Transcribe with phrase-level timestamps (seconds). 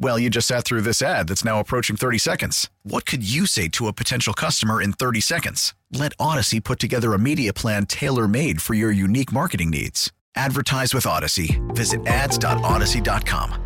[0.00, 2.70] Well, you just sat through this ad that's now approaching 30 seconds.
[2.84, 5.74] What could you say to a potential customer in 30 seconds?
[5.92, 10.12] Let Audacy put together a media plan tailor made for your unique marketing needs.
[10.36, 11.58] Advertise with Audacy.
[11.74, 13.64] Visit ads.audacy.com.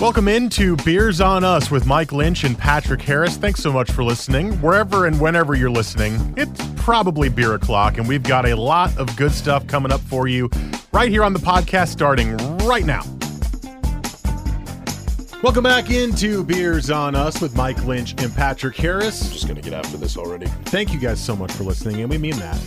[0.00, 3.36] Welcome into Beers on Us with Mike Lynch and Patrick Harris.
[3.36, 4.54] Thanks so much for listening.
[4.54, 9.16] Wherever and whenever you're listening, it's probably beer o'clock, and we've got a lot of
[9.16, 10.50] good stuff coming up for you
[10.92, 13.02] right here on the podcast starting right now.
[15.44, 19.28] Welcome back into Beers on Us with Mike Lynch and Patrick Harris.
[19.30, 20.46] just gonna get after this already.
[20.46, 22.58] Thank you guys so much for listening, and we mean that.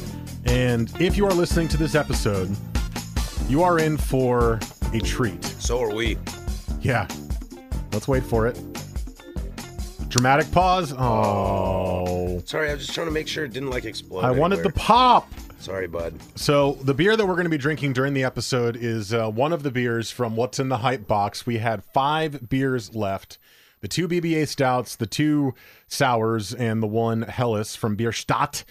[0.46, 2.56] And if you are listening to this episode,
[3.50, 4.60] you are in for
[4.94, 5.44] a treat.
[5.44, 6.20] So are we.
[6.80, 7.08] Yeah.
[7.94, 8.62] Let's wait for it.
[10.08, 10.94] Dramatic pause.
[10.94, 12.44] Oh.
[12.46, 14.24] Sorry, I was just trying to make sure it didn't like explode.
[14.24, 15.28] I wanted the pop.
[15.60, 16.14] Sorry, bud.
[16.36, 19.52] So, the beer that we're going to be drinking during the episode is uh, one
[19.52, 21.46] of the beers from What's in the Hype box.
[21.46, 23.38] We had five beers left
[23.82, 25.54] the two BBA stouts, the two
[25.88, 28.64] sours, and the one Helles from Bierstadt.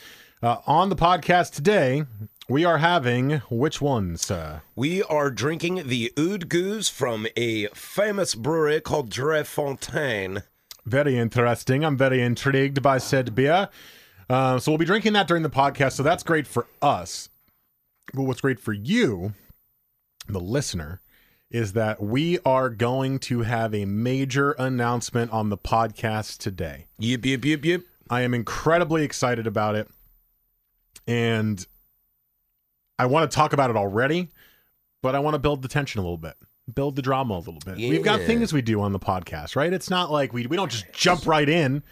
[0.43, 2.05] Uh, on the podcast today,
[2.49, 4.31] we are having which ones?
[4.31, 10.43] Uh, We are drinking the Oud Geuze from a famous brewery called Dre Fontaine.
[10.85, 11.85] Very interesting.
[11.85, 13.69] I'm very intrigued by said beer.
[14.29, 15.93] Uh, so we'll be drinking that during the podcast.
[15.93, 17.29] So that's great for us.
[18.15, 19.35] But what's great for you,
[20.29, 21.01] the listener,
[21.51, 26.87] is that we are going to have a major announcement on the podcast today.
[26.99, 27.87] Yip, yip, yip, yip.
[28.11, 29.89] I am incredibly excited about it.
[31.07, 31.65] And
[32.99, 34.31] I want to talk about it already,
[35.03, 36.35] but I want to build the tension a little bit,
[36.73, 37.77] build the drama a little bit.
[37.77, 39.73] We've got things we do on the podcast, right?
[39.73, 41.85] It's not like we, we don't just jump right in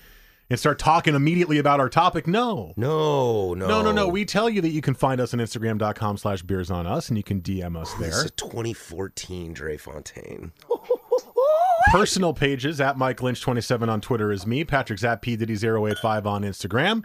[0.54, 2.28] and start talking immediately about our topic.
[2.28, 2.74] No.
[2.76, 3.66] No, no.
[3.66, 4.06] No, no, no.
[4.06, 7.16] We tell you that you can find us on Instagram.com slash beers on us and
[7.16, 8.18] you can DM us This there.
[8.20, 10.52] is a 2014 Dre Fontaine.
[11.90, 14.64] Personal pages at Mike Lynch27 on Twitter is me.
[14.64, 17.04] Patrick's at PDiddy085 on Instagram.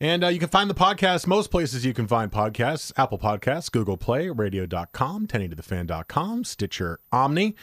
[0.00, 3.70] And uh, you can find the podcast most places you can find podcasts Apple Podcasts,
[3.70, 7.54] Google Play, radio.com, 1080thefan.com, Stitcher, Omni.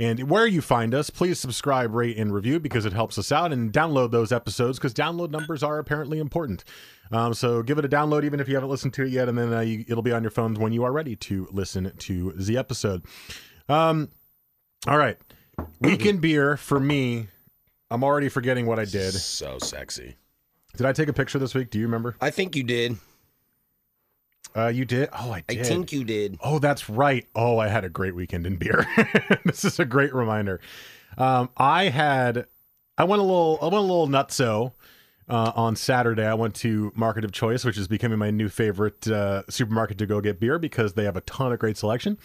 [0.00, 3.52] And where you find us, please subscribe, rate, and review because it helps us out.
[3.52, 6.64] And download those episodes because download numbers are apparently important.
[7.12, 9.28] Um, so give it a download even if you haven't listened to it yet.
[9.28, 11.92] And then uh, you, it'll be on your phones when you are ready to listen
[11.94, 13.04] to the episode.
[13.68, 14.08] Um,
[14.86, 15.18] all right.
[15.80, 17.28] Weekend beer for me.
[17.90, 19.12] I'm already forgetting what I did.
[19.12, 20.16] So sexy.
[20.78, 21.68] Did I take a picture this week?
[21.68, 22.16] Do you remember?
[22.22, 22.96] I think you did.
[24.56, 25.08] Uh, you did.
[25.12, 26.38] Oh, I I think you did.
[26.42, 27.26] Oh, that's right.
[27.34, 28.86] Oh, I had a great weekend in beer.
[29.44, 30.60] this is a great reminder.
[31.18, 32.46] Um, I had,
[32.96, 34.72] I went a little, I went a little nutso
[35.28, 36.24] uh, on Saturday.
[36.24, 40.06] I went to Market of Choice, which is becoming my new favorite uh, supermarket to
[40.06, 42.18] go get beer because they have a ton of great selection.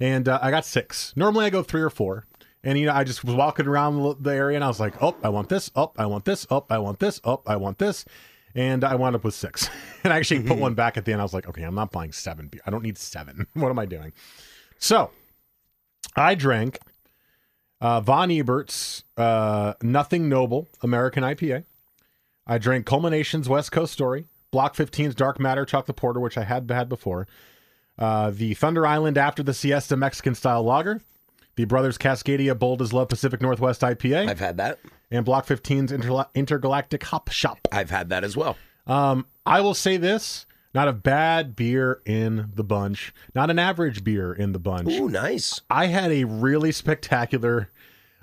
[0.00, 1.12] And uh, I got six.
[1.16, 2.26] Normally I go three or four.
[2.64, 5.16] And you know, I just was walking around the area, and I was like, "Oh,
[5.24, 5.68] I want this.
[5.74, 6.46] Oh, I want this.
[6.48, 7.20] Oh, I want this.
[7.24, 8.04] Oh, I want this."
[8.54, 9.68] And I wound up with six.
[10.04, 11.20] and I actually put one back at the end.
[11.20, 12.60] I was like, "Okay, I'm not buying seven beer.
[12.66, 13.46] I don't need seven.
[13.54, 14.12] what am I doing?"
[14.78, 15.10] So,
[16.16, 16.78] I drank
[17.80, 21.64] uh, Von Ebert's uh, Nothing Noble American IPA.
[22.46, 26.70] I drank Culminations West Coast Story, Block 15's Dark Matter Chocolate Porter, which I had
[26.70, 27.26] had before.
[27.98, 31.00] Uh, the Thunder Island After the Siesta Mexican Style Lager,
[31.56, 34.78] the Brothers Cascadia Bold as Love Pacific Northwest IPA, I've had that.
[35.12, 37.58] And Block 15's Interla- Intergalactic Hop Shop.
[37.70, 38.56] I've had that as well.
[38.86, 44.02] Um, I will say this: not a bad beer in the bunch, not an average
[44.02, 44.88] beer in the bunch.
[44.90, 45.60] Ooh, nice.
[45.70, 47.70] I had a really spectacular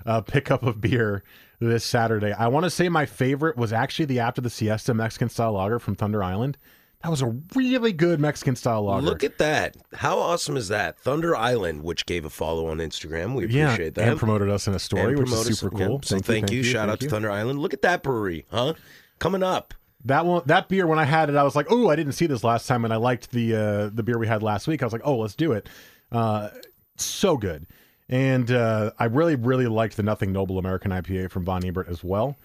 [0.04, 1.22] uh, pickup of beer
[1.60, 2.32] this Saturday.
[2.32, 5.78] I want to say my favorite was actually the After the Siesta Mexican Style Lager
[5.78, 6.58] from Thunder Island.
[7.02, 9.06] That was a really good Mexican style lager.
[9.06, 9.74] Look at that.
[9.94, 10.98] How awesome is that?
[10.98, 13.34] Thunder Island, which gave a follow on Instagram.
[13.34, 14.06] We yeah, appreciate that.
[14.06, 15.86] and promoted us in a story, which is promote us- super yeah.
[15.86, 16.00] cool.
[16.04, 16.62] So thank, you.
[16.62, 17.10] Shout thank out to you.
[17.10, 17.58] Thunder Island.
[17.58, 18.74] Look at that brewery, huh?
[19.18, 19.72] Coming up.
[20.04, 22.26] That one, that beer, when I had it, I was like, "Oh, I didn't see
[22.26, 24.82] this last time," and I liked the uh, the beer we had last week.
[24.82, 25.68] I was like, "Oh, let's do it."
[26.10, 26.48] Uh,
[26.96, 27.66] so good,
[28.08, 32.02] And uh, I really, really liked the Nothing Noble American IPA from Von Ebert as
[32.04, 32.36] well.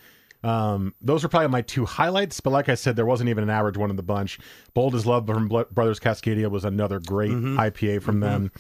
[0.46, 3.50] Um, those were probably my two highlights, but like I said, there wasn't even an
[3.50, 4.38] average one in the bunch.
[4.74, 8.52] Bold as Love from Bl- Brothers Cascadia was another great IPA from them.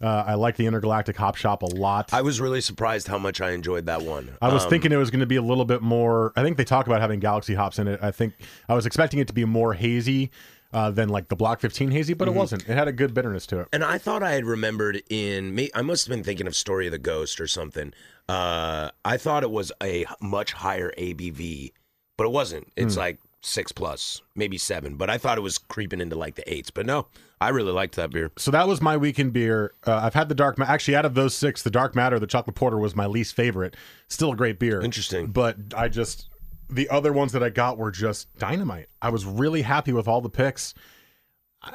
[0.00, 2.12] Uh, I like the Intergalactic Hop Shop a lot.
[2.12, 4.30] I was really surprised how much I enjoyed that one.
[4.42, 6.32] I was Um, thinking it was going to be a little bit more.
[6.36, 8.00] I think they talk about having galaxy hops in it.
[8.02, 8.34] I think
[8.68, 10.30] I was expecting it to be more hazy
[10.72, 12.68] uh, than like the Block 15 hazy, but it wasn't.
[12.68, 13.68] It had a good bitterness to it.
[13.72, 15.70] And I thought I had remembered in me.
[15.74, 17.92] I must have been thinking of Story of the Ghost or something.
[18.28, 21.72] Uh, I thought it was a much higher ABV,
[22.16, 22.68] but it wasn't.
[22.76, 24.96] It's like six plus, maybe seven.
[24.96, 26.70] But I thought it was creeping into like the eights.
[26.70, 27.08] But no,
[27.40, 28.30] I really liked that beer.
[28.38, 29.72] So that was my weekend beer.
[29.86, 30.56] Uh, I've had the dark.
[30.58, 33.34] Ma- Actually, out of those six, the dark matter, the chocolate porter was my least
[33.34, 33.76] favorite.
[34.08, 34.80] Still a great beer.
[34.80, 35.26] Interesting.
[35.26, 36.28] but I just
[36.70, 38.88] the other ones that I got were just dynamite.
[39.02, 40.72] I was really happy with all the picks.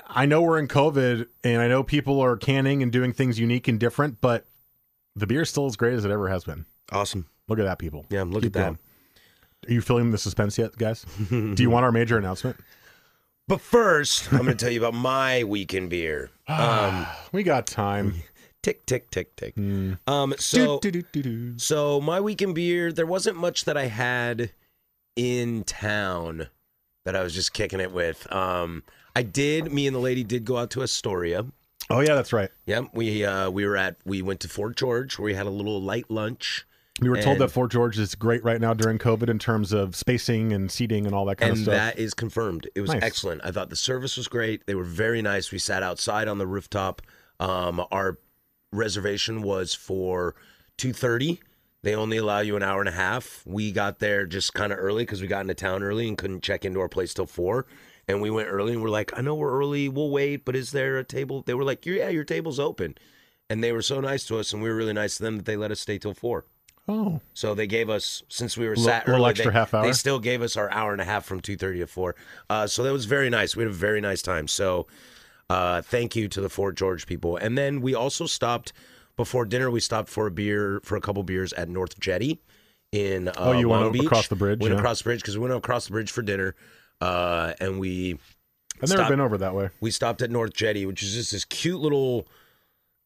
[0.07, 3.67] I know we're in COVID, and I know people are canning and doing things unique
[3.69, 4.45] and different, but
[5.17, 6.65] the beer's still as great as it ever has been.
[6.91, 7.27] Awesome.
[7.47, 8.05] Look at that, people.
[8.09, 9.69] Yeah, look Keep at that.
[9.69, 11.05] Are you feeling the suspense yet, guys?
[11.29, 12.57] Do you want our major announcement?
[13.47, 16.29] But first, I'm going to tell you about my weekend beer.
[16.49, 18.13] Um, We got time.
[18.63, 19.57] tick, tick, tick, tick.
[19.57, 21.57] Um, so, Do-do-do-do-do.
[21.57, 24.51] so my weekend beer, there wasn't much that I had
[25.15, 26.47] in town
[27.05, 28.31] that I was just kicking it with.
[28.31, 28.83] Um,
[29.15, 29.71] I did.
[29.71, 31.45] Me and the lady did go out to Astoria.
[31.89, 32.49] Oh yeah, that's right.
[32.65, 35.49] Yeah, we uh, we were at we went to Fort George where we had a
[35.51, 36.65] little light lunch,
[37.01, 39.95] We were told that Fort George is great right now during COVID in terms of
[39.95, 41.73] spacing and seating and all that kind of stuff.
[41.73, 42.67] And that is confirmed.
[42.75, 43.03] It was Nice.
[43.03, 43.41] excellent.
[43.45, 44.65] I thought the service was great.
[44.67, 45.51] They were very nice.
[45.51, 47.01] We sat outside on the rooftop.
[47.39, 48.17] Um, our
[48.73, 50.35] reservation was for
[50.77, 51.39] two thirty.
[51.83, 53.43] They only allow you an hour and a half.
[53.45, 56.41] We got there just kind of early because we got into town early and couldn't
[56.41, 57.65] check into our place till four.
[58.07, 59.89] And we went early and we're like, I know we're early.
[59.89, 61.42] We'll wait, but is there a table?
[61.42, 62.95] They were like, Yeah, your table's open.
[63.50, 65.45] And they were so nice to us, and we were really nice to them that
[65.45, 66.45] they let us stay till four.
[66.89, 69.86] oh, So they gave us since we were Little- sat early, extra they, half hour?
[69.86, 72.15] They still gave us our hour and a half from two thirty to four.
[72.50, 73.56] Uh, so that was very nice.
[73.56, 74.48] We had a very nice time.
[74.50, 74.88] So
[75.50, 77.38] uh, thank you to the Fort George people.
[77.38, 78.74] And then we also stopped
[79.15, 79.71] before dinner.
[79.71, 82.42] We stopped for a beer for a couple beers at North Jetty
[82.92, 84.04] in uh, Oh, you went Long o- Beach.
[84.06, 84.80] across the bridge, Went yeah.
[84.80, 86.54] across the bridge because we went across the bridge for dinner,
[87.01, 88.19] uh, and we
[88.81, 89.69] I've never been over that way.
[89.81, 92.27] we stopped at North Jetty, which is just this cute little,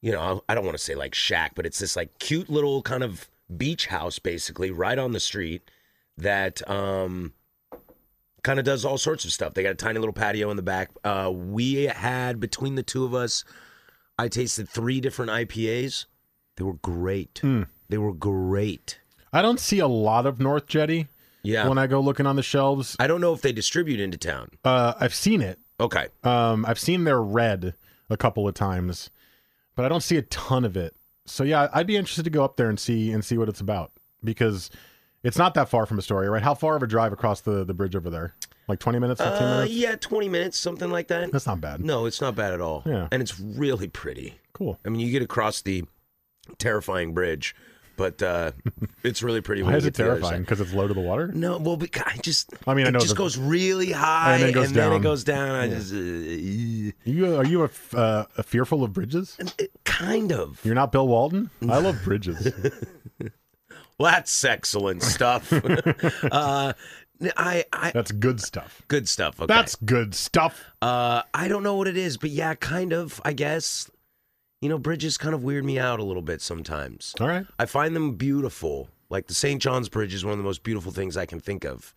[0.02, 2.82] you know, I don't want to say like shack, but it's this like cute little
[2.82, 5.70] kind of beach house basically right on the street
[6.18, 7.34] that um
[8.44, 9.54] kind of does all sorts of stuff.
[9.54, 10.90] They got a tiny little patio in the back.
[11.04, 13.44] Uh we had between the two of us
[14.18, 16.06] I tasted three different IPAs.
[16.58, 17.40] They were great.
[17.42, 17.64] Hmm.
[17.90, 19.00] They were great.
[19.34, 21.08] I don't see a lot of North Jetty
[21.44, 21.68] Yeah.
[21.68, 22.96] when I go looking on the shelves.
[23.00, 24.50] I don't know if they distribute into town.
[24.64, 25.60] Uh, I've seen it.
[25.80, 26.08] Okay.
[26.24, 27.74] Um, I've seen their red
[28.10, 29.10] a couple of times,
[29.76, 30.96] but I don't see a ton of it.
[31.26, 33.62] So yeah, I'd be interested to go up there and see and see what it's
[33.62, 33.92] about
[34.24, 34.70] because
[35.24, 36.42] it's not that far from Astoria, right?
[36.44, 38.36] How far of a drive across the, the bridge over there?
[38.68, 39.74] Like twenty minutes, fifteen Uh, minutes?
[39.74, 41.32] yeah, 20 minutes, something like that.
[41.32, 41.84] That's not bad.
[41.84, 42.84] No, it's not bad at all.
[42.86, 43.08] Yeah.
[43.12, 44.36] And it's really pretty.
[44.54, 44.80] Cool.
[44.86, 45.84] I mean, you get across the
[46.58, 47.56] terrifying bridge,
[48.02, 48.52] but uh,
[49.04, 49.62] it's really pretty.
[49.64, 50.42] Why is it get to the other terrifying?
[50.42, 51.28] Because it's low to the water.
[51.28, 52.52] No, well, because I just.
[52.68, 54.94] I mean, I know it just the- goes really high And then goes and down.
[54.94, 55.52] it goes down.
[55.56, 55.94] I just.
[55.94, 59.38] Uh, You are you a, f- uh, a fearful of bridges?
[59.86, 60.60] kind of.
[60.66, 61.50] You're not Bill Walton.
[61.70, 62.52] I love bridges.
[64.00, 65.54] Well, that's excellent stuff.
[66.32, 66.74] uh,
[67.38, 68.82] I, I, That's good stuff.
[68.88, 69.40] good stuff.
[69.40, 69.46] Okay.
[69.46, 70.64] That's good stuff.
[70.82, 73.22] Uh, I don't know what it is, but yeah, kind of.
[73.24, 73.92] I guess.
[74.62, 77.16] You know, bridges kind of weird me out a little bit sometimes.
[77.20, 77.46] All right.
[77.58, 78.90] I find them beautiful.
[79.10, 79.62] Like the St.
[79.62, 81.94] John's Bridge is one of the most beautiful things I can think of,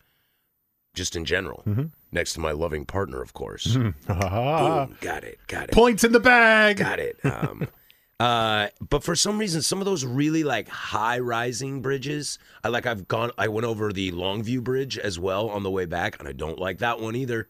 [0.95, 1.63] just in general.
[1.65, 1.85] Mm-hmm.
[2.11, 3.77] Next to my loving partner, of course.
[4.09, 6.77] Ah, Boom, got it, got it, points in the bag.
[6.77, 7.17] got it.
[7.23, 7.67] Um,
[8.19, 12.85] uh, but for some reason, some of those really like high rising bridges, I like.
[12.87, 13.31] I've gone.
[13.37, 16.59] I went over the Longview Bridge as well on the way back, and I don't
[16.59, 17.47] like that one either.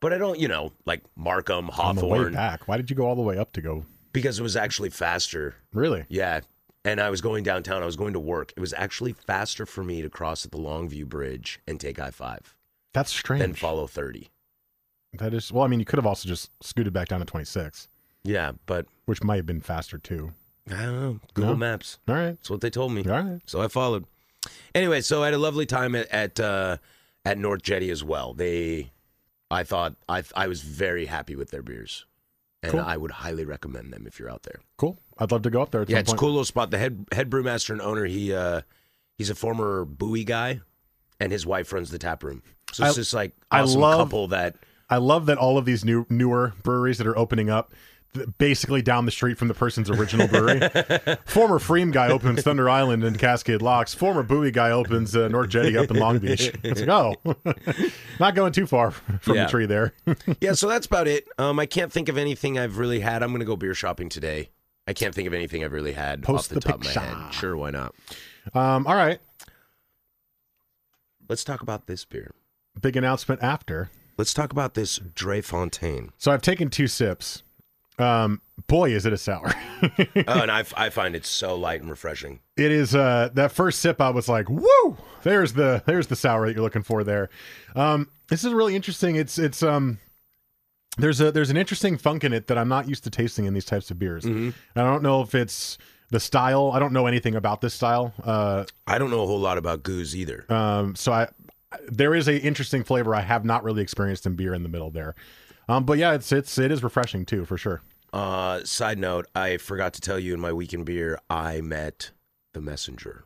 [0.00, 2.68] But I don't, you know, like Marquam, On the way Hawthorne, back.
[2.68, 3.86] Why did you go all the way up to go?
[4.20, 5.54] Because it was actually faster.
[5.72, 6.04] Really?
[6.08, 6.40] Yeah.
[6.84, 7.82] And I was going downtown.
[7.82, 8.52] I was going to work.
[8.56, 12.10] It was actually faster for me to cross at the Longview Bridge and take I
[12.10, 12.54] 5
[12.94, 13.40] That's strange.
[13.42, 14.28] than follow 30.
[15.18, 15.64] That is well.
[15.64, 17.88] I mean, you could have also just scooted back down to 26,
[18.24, 20.32] Yeah, but which might have been faster too.
[20.70, 21.20] I don't know.
[21.34, 21.56] Google No?
[21.56, 21.98] Maps.
[22.08, 22.36] All right.
[22.36, 23.02] That's what they told me.
[23.04, 23.40] All right.
[23.46, 24.04] So I followed.
[24.74, 26.76] Anyway, so I had a lovely time at at, uh,
[27.24, 28.32] at North Jetty as well.
[28.34, 28.92] They,
[29.50, 32.04] I thought I I was very happy with their beers,
[32.66, 32.80] and Cool.
[32.86, 34.60] I would highly recommend them if you're out there.
[34.76, 34.98] Cool.
[35.18, 35.82] I'd love to go up there.
[35.82, 36.20] At Yeah, some it's a point.
[36.20, 36.70] cool little spot.
[36.70, 38.62] The head head brewmaster and owner, he uh
[39.16, 40.60] he's a former Buoy guy,
[41.20, 42.42] and his wife runs the tap room.
[42.72, 44.56] So it's I- just like I love- couple that
[44.88, 47.72] I love that all of these new newer breweries that are opening up,
[48.38, 50.60] basically down the street from the person's original brewery.
[51.26, 53.94] Former pFriem guy opens Thunder Island in Cascade Locks.
[53.94, 56.50] Former Buoy guy opens uh, North Jetty up in Long Beach.
[56.62, 57.14] It's like, oh,
[58.18, 59.44] not going too far from Yeah.
[59.44, 59.92] the tree there.
[60.40, 61.28] yeah, so that's about it.
[61.38, 63.22] Um, I can't think of anything I've really had.
[63.22, 64.50] I'm gonna go beer shopping today.
[64.88, 66.92] I can't think of anything I've really had Post off the, the top of my
[67.02, 67.34] head.
[67.34, 67.94] Sure, why not?
[68.54, 69.18] Um, all right,
[71.28, 72.32] Let's talk about this beer.
[72.80, 73.90] big announcement after.
[74.16, 76.10] Let's talk about this Dre Fontaine.
[76.18, 77.42] So I've taken two sips.
[77.98, 79.52] Um, boy, is it a sour.
[79.82, 82.40] oh, and I, I find it so light and refreshing.
[82.56, 84.96] it is uh that first sip i was like woo!
[85.22, 87.28] There's the there's the sour that you're looking for there.
[87.74, 89.16] Um this is really interesting.
[89.16, 89.98] It's it's um
[90.98, 93.54] there's a there's an interesting funk in it that i'm not used to tasting in
[93.54, 94.24] these types of beers.
[94.26, 95.76] I don't know if it's
[96.10, 96.70] the style.
[96.72, 98.14] I don't know anything about this style.
[98.24, 100.44] Uh I don't know a whole lot about geuze either.
[100.52, 101.28] um so i
[101.88, 104.90] there is a interesting flavor i have not really experienced in beer in the middle
[104.90, 105.14] there
[105.68, 107.82] um but yeah it's it's it is refreshing too for sure
[108.12, 112.12] Uh, side note, I forgot to tell you in my weekend beer, I met
[112.54, 113.24] the messenger.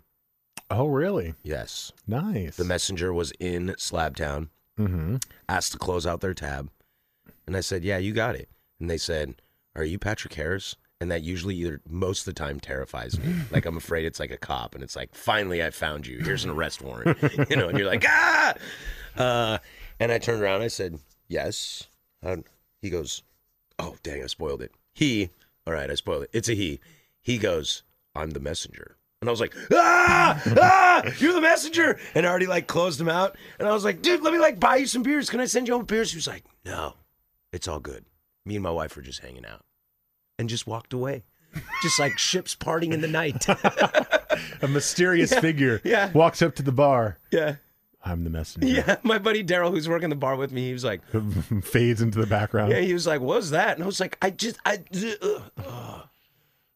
[0.70, 1.92] oh really Yes.
[2.08, 5.16] nice The messenger was in Slabtown, mm-hmm
[5.48, 6.70] asked to close out their tab.
[7.46, 8.48] And I said, Yeah, you got it.
[8.80, 9.34] And they said,
[9.76, 10.74] Are you Patrick Harris?
[11.00, 13.34] And that usually either most of the time terrifies me.
[13.52, 16.18] like I'm afraid it's like a cop and it's like, finally I found you.
[16.18, 17.16] Here's an arrest warrant.
[17.50, 18.54] you know, and you're like, ah
[19.16, 19.58] uh,
[20.00, 21.86] and I turned around, I said, Yes.
[22.22, 22.44] Um,
[22.80, 23.22] he goes,
[23.78, 24.72] Oh dang, I spoiled it.
[24.94, 25.30] He
[25.66, 26.30] all right, I spoiled it.
[26.32, 26.80] It's a he.
[27.22, 27.82] He goes,
[28.14, 28.96] I'm the messenger.
[29.20, 31.98] And I was like, ah, ah, you're the messenger.
[32.14, 33.36] And I already like closed him out.
[33.58, 35.28] And I was like, dude, let me like buy you some beers.
[35.28, 36.10] Can I send you home beers?
[36.10, 36.94] He was like, no,
[37.52, 38.06] it's all good.
[38.46, 39.60] Me and my wife were just hanging out
[40.38, 41.22] and just walked away.
[41.82, 43.46] Just like ships parting in the night.
[44.62, 46.10] a mysterious figure yeah.
[46.12, 47.56] walks up to the bar yeah.
[48.04, 48.96] I'm the messenger Yeah.
[49.02, 51.00] My buddy Daryl, who's working the bar with me, he was like,
[51.62, 52.72] fades into the background.
[52.72, 53.74] yeah, he was like, what was that?
[53.76, 54.78] And I was like, I just, I,
[55.22, 56.02] uh, uh,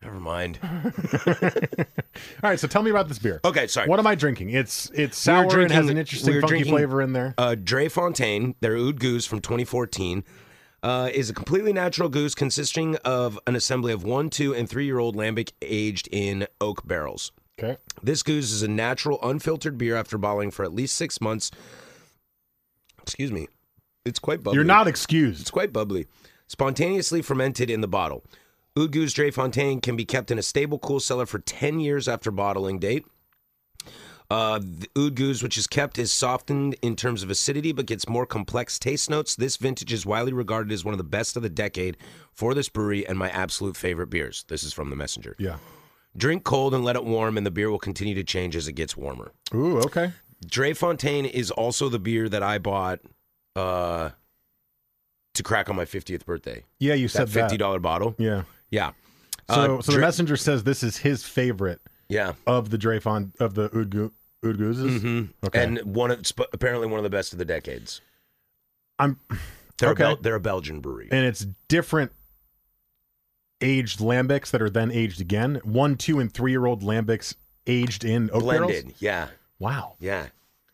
[0.02, 0.58] never mind.
[0.62, 3.40] All right, so tell me about this beer.
[3.44, 3.88] Okay, sorry.
[3.88, 4.50] What am I drinking?
[4.50, 7.02] It's it's We were sour and has drinking- an interesting we were funky drinking, flavor
[7.02, 7.34] in there.
[7.38, 10.24] Uh, Dre Fontaine, their Oud Geuze from 2014,
[10.82, 14.84] uh, is a completely natural geuze consisting of an assembly of one, two, and three
[14.84, 17.32] year old lambic aged in oak barrels.
[17.58, 17.78] Okay.
[18.02, 21.50] This geuze is a natural, unfiltered beer after bottling for at least six months.
[23.02, 23.48] Excuse me.
[24.04, 24.56] It's quite bubbly.
[24.56, 25.40] You're not excused.
[25.40, 26.06] It's quite bubbly.
[26.48, 28.24] Spontaneously fermented in the bottle.
[28.76, 32.08] Oud Geuze Dre Fontaine can be kept in a stable, cool cellar for 10 years
[32.08, 33.06] after bottling date.
[34.30, 38.08] Uh, the Oud Geuze, which is kept, is softened in terms of acidity but gets
[38.08, 39.36] more complex taste notes.
[39.36, 41.96] This vintage is widely regarded as one of the best of the decade
[42.32, 44.44] for this brewery and my absolute favorite beers.
[44.48, 45.36] This is from the Messenger.
[45.38, 45.58] Yeah.
[46.16, 48.72] Drink cold and let it warm, and the beer will continue to change as it
[48.74, 49.32] gets warmer.
[49.54, 50.12] Ooh, okay.
[50.46, 53.00] Dre Fontaine is also the beer that I bought
[53.56, 54.10] uh,
[55.34, 56.62] to crack on my 50th birthday.
[56.78, 57.58] Yeah, you That said fifty that.
[57.58, 58.14] dollar bottle.
[58.18, 58.42] Yeah.
[58.70, 58.92] Yeah.
[59.50, 62.34] So, Uh, so the messenger says this is his favorite Yeah.
[62.46, 64.12] of the Dreyfon of the Oud, Goo-
[64.44, 65.00] Oud Geuzes.
[65.00, 65.64] hmm Okay.
[65.64, 68.00] And one of sp- apparently one of the best of the decades.
[68.98, 69.18] I'm
[69.78, 70.04] They're Okay.
[70.04, 71.08] a Bel- they're a Belgian brewery.
[71.10, 72.12] and it's different
[73.60, 75.60] aged lambics that are then aged again.
[75.64, 77.34] One, two, and three year old lambics
[77.66, 78.72] aged in oak barrels?
[78.72, 78.94] Blended.
[78.98, 79.28] Yeah.
[79.58, 79.96] Wow.
[79.98, 80.26] Yeah.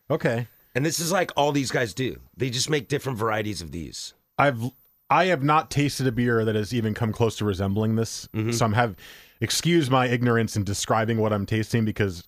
[0.09, 0.47] Okay.
[0.73, 2.19] And this is like all these guys do.
[2.35, 4.13] They just make different varieties of these.
[4.37, 4.71] I've
[5.09, 8.27] I have not tasted a beer that has even come close to resembling this.
[8.33, 8.51] Mm-hmm.
[8.51, 8.95] So I'm have
[9.41, 12.23] excuse my ignorance in describing what I'm tasting because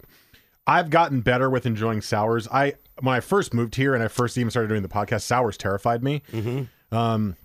[0.68, 2.48] I've gotten better with enjoying sours.
[2.52, 5.58] I when I first moved here and I first even started doing the podcast, sours
[5.58, 6.22] terrified me.
[6.32, 6.96] Mm-hmm.
[6.96, 7.38] Um,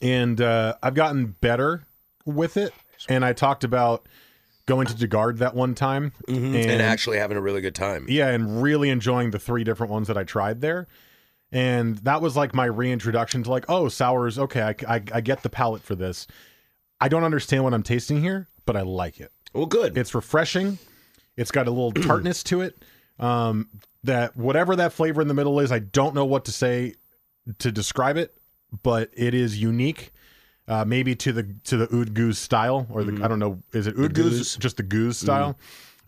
[0.00, 1.84] and uh, I've gotten better
[2.24, 2.72] with it.
[3.08, 4.08] And I talked about
[4.66, 6.54] going to de Garde that one time Mm-hmm.
[6.54, 8.06] And, actually having a really good time.
[8.08, 10.86] yeah, and really enjoying the three different ones that I tried there.
[11.50, 14.38] And that was like my reintroduction to like, oh, sours.
[14.38, 16.26] Okay, I, I, I get the palate for this.
[17.00, 19.32] I don't understand what I'm tasting here, but I like it.
[19.52, 19.98] Well, good.
[19.98, 20.78] It's refreshing.
[21.36, 22.82] It's got a little tartness to it.
[23.18, 23.68] Um,
[24.04, 26.94] that whatever that flavor in the middle is, I don't know what to say
[27.58, 28.34] to describe it,
[28.82, 30.12] but it is unique.
[30.68, 33.86] Uh, maybe to the to the oud geuze style, or the I don't know, is
[33.86, 34.58] it oud geuze?
[34.58, 35.58] Just the geuze style.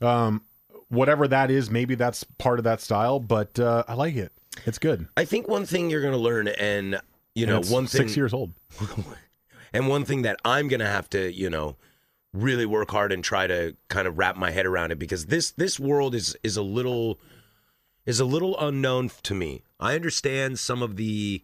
[0.01, 0.43] Um,
[0.89, 4.33] whatever that is, maybe that's part of that style, but uh, I like it.
[4.65, 5.09] It's good.
[5.17, 7.01] I think one thing you're going to learn, and
[7.35, 8.53] you know, And one thing, six years old.
[9.73, 11.77] and one thing that I'm going to have to, you know,
[12.33, 15.51] really work hard and try to kind of wrap my head around it because this
[15.53, 17.19] this world is is a little
[18.07, 19.63] is a little unknown to me.
[19.81, 21.43] I understand some of the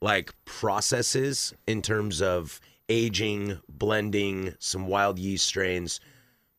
[0.00, 6.00] like processes in terms of aging, blending, some wild yeast strains.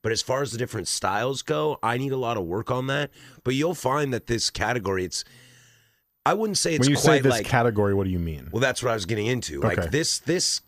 [0.03, 2.87] But as far as the different styles go, I need a lot of work on
[2.87, 3.11] that.
[3.43, 5.23] But you'll find that this category, it's
[6.25, 8.49] I wouldn't say it's when you quite say this like category, what do you mean?
[8.51, 9.61] well, that's what I was getting into.
[9.61, 10.61] Like this this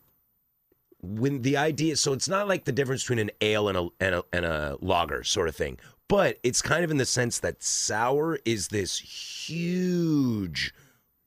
[1.01, 4.15] when the idea, so it's not like the difference between an ale and a and
[4.15, 5.77] a, and a lager sort of thing,
[6.07, 10.73] but it's kind of in the sense that sour is this huge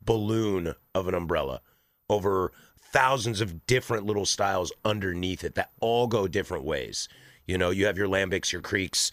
[0.06, 1.60] balloon of an umbrella
[2.08, 7.08] over thousands of different little styles underneath it that all go different ways.
[7.46, 9.10] You know, you have your lambics, your krieks,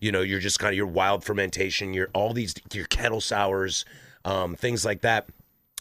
[0.00, 3.84] you know, you're just kind of your wild fermentation, your all these your kettle sours,
[4.24, 5.28] um, things like that.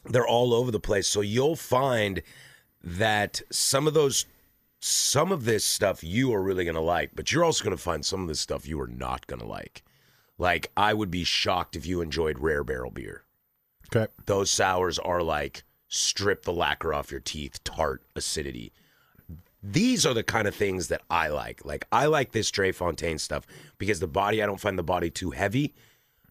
[0.06, 1.08] They're all over the place.
[1.08, 2.22] So you'll find
[2.84, 4.26] that some of those
[4.82, 7.82] some of this stuff you are really going to like, but you're also going to
[7.82, 9.84] find some of this stuff you are not going to like.
[10.38, 13.24] Like I would be shocked if you enjoyed rare barrel beer.
[13.96, 14.12] Okay.
[14.26, 18.72] Those sours are like strip the lacquer off your teeth, tart acidity.
[19.62, 21.66] These are the kind of things that I like.
[21.66, 23.46] Like I like this Dre Fontaine stuff
[23.78, 25.74] because the body I don't find the body too heavy.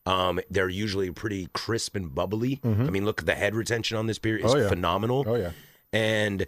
[0.06, 2.60] Um, they're usually pretty crisp and bubbly.
[2.64, 4.56] I mean, look at the head retention on this beer is Mm-hmm.
[4.56, 4.68] Oh, yeah.
[4.68, 5.24] phenomenal.
[5.26, 5.50] Oh yeah.
[5.92, 6.46] And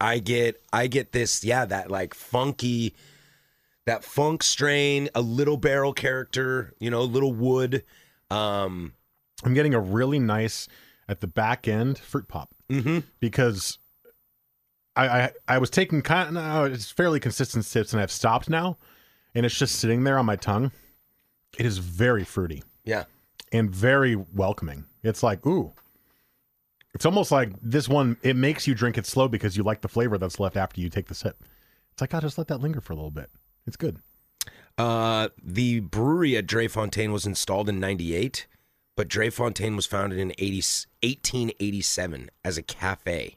[0.00, 2.94] I get I get this, yeah, that like funky
[3.86, 7.84] that funk strain, a little barrel character, you know, a little wood.
[8.30, 8.94] Um
[9.44, 10.68] I'm getting a really nice
[11.08, 13.00] at the back end fruit pop mm-hmm.
[13.20, 13.78] because
[14.96, 18.78] I I, I was taking kind of it's fairly consistent sips and I've stopped now,
[19.34, 20.72] and it's just sitting there on my tongue.
[21.58, 23.04] It is very fruity yeah.
[23.52, 24.86] and very welcoming.
[25.02, 25.72] It's like ooh.
[26.94, 28.16] It's almost like this one.
[28.22, 30.88] It makes you drink it slow because you like the flavor that's left after you
[30.88, 31.42] take the sip.
[31.92, 33.30] It's like I just let that linger for a little bit.
[33.66, 33.98] It's good.
[34.76, 38.46] Uh, the brewery at Dre Fontaine was installed in 98,
[38.96, 40.56] but Dre Fontaine was founded in 80,
[41.02, 43.36] 1887 as a cafe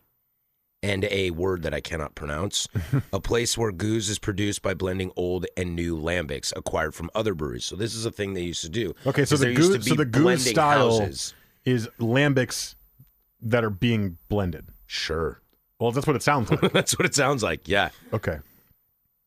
[0.83, 2.67] and a word that I cannot pronounce.
[3.13, 7.33] a place where geuze is produced by blending old and new lambics acquired from other
[7.33, 7.65] breweries.
[7.65, 8.93] So this is a thing they used to do.
[9.05, 11.33] Okay, so the there used to geuze, so the geuze style houses.
[11.65, 12.75] is lambics
[13.41, 14.67] that are being blended.
[14.85, 15.41] Sure.
[15.79, 16.71] Well, that's what it sounds like.
[16.71, 17.67] That's what it sounds like.
[17.67, 17.89] Yeah.
[18.13, 18.39] okay.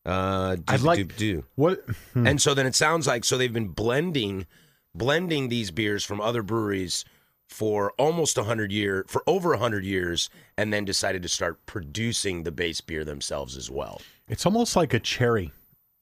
[0.05, 1.43] Uh, I'd like- do.
[1.55, 1.85] What?
[2.13, 2.25] hmm.
[2.25, 4.47] And so then it sounds like so they've been blending
[4.93, 7.05] blending these beers from other breweries
[7.47, 12.51] for almost 100 year for over 100 years and then decided to start producing the
[12.51, 14.01] base beer themselves as well.
[14.29, 15.51] It's almost like a cherry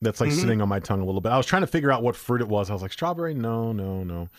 [0.01, 0.39] that's like Mhm.
[0.39, 1.31] sitting on my tongue a little bit.
[1.31, 2.69] I was trying to figure out what fruit it was.
[2.69, 3.33] I was like, strawberry?
[3.33, 4.29] No, no, no.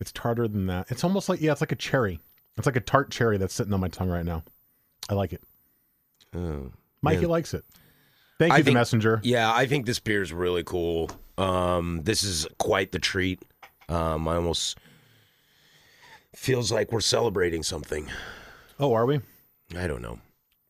[0.00, 0.90] It's tartar than that.
[0.90, 2.20] It's almost like, yeah, it's like a cherry.
[2.58, 4.42] It's like a tart cherry that's sitting on my tongue right now.
[5.08, 5.42] I like it.
[6.34, 6.72] Oh.
[7.02, 7.64] Mikey likes it.
[8.38, 9.20] Thank I you, the think- messenger.
[9.22, 11.10] Yeah, I think this beer is really cool.
[11.38, 13.42] Um, this is quite the treat.
[13.88, 14.78] Um, I almost
[16.34, 18.08] feels like we're celebrating something.
[18.78, 19.20] Oh, are we?
[19.76, 20.20] I don't know.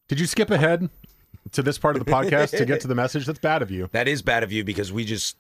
[0.09, 0.89] Did you skip ahead
[1.53, 3.27] to this part of the podcast to get to the message?
[3.27, 3.89] That's bad of you.
[3.93, 5.37] That is bad of you because we just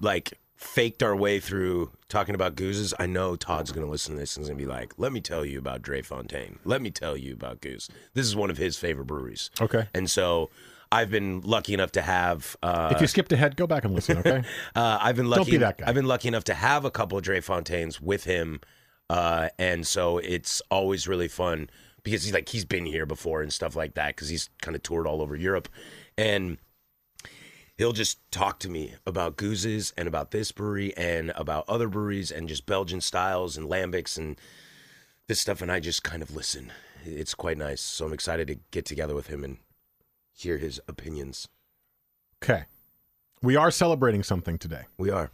[0.00, 2.94] like faked our way through talking about geuzes.
[2.98, 5.12] I know Todd's going to listen to this and is going to be like, "Let
[5.12, 6.58] me tell you about Dre Fontaine.
[6.64, 7.90] Let me tell you about Geuze.
[8.14, 9.88] This is one of his favorite breweries." Okay.
[9.94, 10.50] And so
[10.94, 12.56] I've been lucky enough to have.
[12.62, 14.42] Uh, If you skipped ahead, go back and listen, okay?
[14.74, 15.50] uh, I've been Don't lucky.
[15.52, 15.88] be that guy.
[15.88, 18.60] I've been lucky enough to have a couple of Dre Fontaines with him,
[19.10, 21.68] uh, and so it's always really fun
[22.02, 24.82] because he's like he's been here before and stuff like that because he's kind of
[24.82, 25.68] toured all over Europe,
[26.16, 26.58] and
[27.76, 32.30] he'll just talk to me about geuzes and about this brewery and about other breweries
[32.30, 34.38] and just Belgian styles and lambics and
[35.26, 36.72] this stuff, and I just kind of listen.
[37.04, 39.56] It's quite nice, so I'm excited to get together with him and
[40.34, 41.48] hear his opinions.
[42.42, 42.64] Okay.
[43.42, 44.82] We are celebrating something today.
[44.98, 45.30] We are.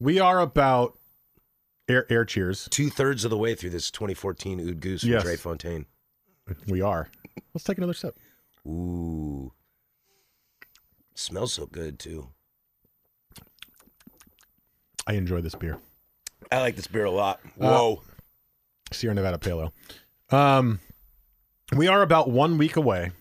[0.00, 0.98] We are about
[1.88, 2.68] air, air cheers.
[2.70, 5.22] two thirds of the way through this 2014 Oud Geuze from Yes.
[5.22, 5.86] Dre Fontaine.
[6.68, 7.08] We are.
[7.54, 8.18] Let's take another sip.
[8.66, 9.52] Ooh.
[11.14, 12.28] Smells so good too.
[15.06, 15.78] I enjoy this beer.
[16.50, 17.40] I like this beer a lot.
[17.56, 18.02] Whoa.
[18.92, 19.70] Sierra Nevada Pale
[20.30, 20.38] Ale.
[20.38, 20.80] Um,
[21.76, 23.12] we are about one week away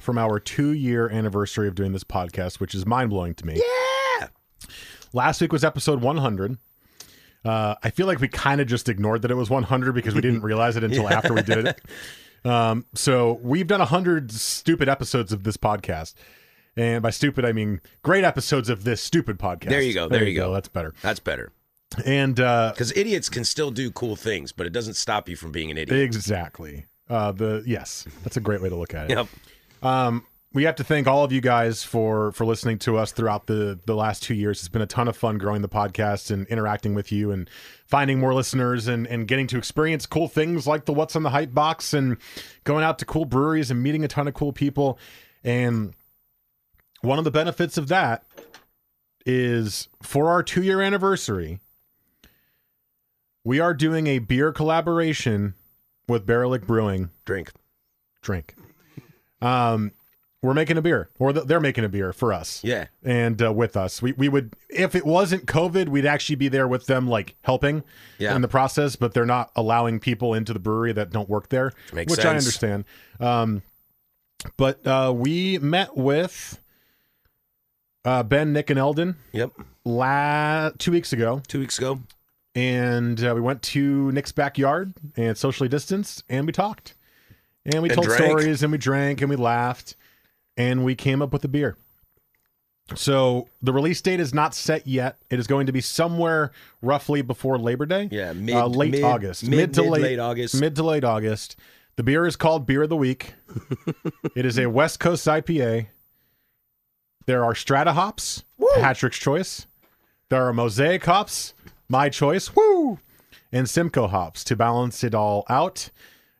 [0.00, 3.60] from our two year anniversary of doing this podcast, which is mind blowing to me.
[4.20, 4.28] yeah.
[5.12, 6.58] Last week was episode 100.
[7.44, 10.20] Uh, I feel like we kind of just ignored that it was 100 because we
[10.20, 11.80] didn't realize it until after we did it.
[12.44, 16.14] Um, so we've done 100 stupid episodes of this podcast.
[16.76, 19.70] And by stupid, I mean great episodes of this stupid podcast.
[19.70, 20.52] There you go, there you go.
[20.52, 20.94] That's better.
[21.02, 21.52] That's better.
[22.06, 25.50] And uh, Because idiots can still do cool things, but it doesn't stop you from
[25.50, 26.00] being an idiot.
[26.00, 26.86] exactly.
[27.08, 29.16] Uh, the yes, that's a great way to look at it.
[29.16, 29.26] Yep.
[29.82, 33.46] Um, we have to thank all of you guys for for listening to us throughout
[33.46, 34.58] the the last two years.
[34.58, 37.48] It's been a ton of fun growing the podcast and interacting with you and
[37.86, 41.30] finding more listeners and and getting to experience cool things like the What's on the
[41.30, 42.16] Hype box and
[42.64, 44.98] going out to cool breweries and meeting a ton of cool people.
[45.44, 45.94] And
[47.02, 48.24] one of the benefits of that
[49.24, 51.60] is for our two year anniversary,
[53.44, 55.54] we are doing a beer collaboration
[56.08, 57.52] with Baerlic Brewing Drink.
[58.20, 58.56] drink.
[59.42, 59.92] Um,
[60.42, 62.64] we're making a beer, or th- they're making a beer for us.
[62.64, 62.86] Yeah.
[63.04, 66.66] and uh, with us, we we would if it wasn't COVID, we'd actually be there
[66.66, 67.82] with them, like helping
[68.18, 68.34] Yeah.
[68.34, 68.96] in the process.
[68.96, 72.30] But they're not allowing people into the brewery that don't work there, makes which I
[72.30, 72.84] understand.
[73.20, 73.62] Um,
[74.56, 76.58] but uh, we met with
[78.06, 79.52] uh, Ben, Nick, and Eldon Yep.
[79.84, 82.00] la- two weeks ago, Two weeks ago.
[82.54, 86.94] and uh, we went to Nick's backyard and socially distanced, and we talked,
[87.64, 88.22] and we And told drank.
[88.24, 89.96] stories, and we drank, and we laughed,
[90.56, 91.76] and we came up with a beer.
[92.96, 95.16] So the release date is not set yet.
[95.30, 96.50] It is going to be somewhere
[96.82, 98.08] roughly before Labor Day.
[98.10, 100.60] Yeah, mid- uh, late mid- August, mid- to mid- late, late August.
[100.60, 101.56] mid to late August.
[101.96, 103.34] The beer is called Beer of the Week.
[104.34, 105.86] it is a West Coast IPA.
[107.26, 108.42] There are Strata hops,
[108.76, 109.66] Patrick's choice.
[110.30, 111.54] There are Mosaic hops,
[111.88, 112.54] my choice.
[112.56, 112.98] Woo!
[113.52, 115.90] And Simcoe hops to balance it all out.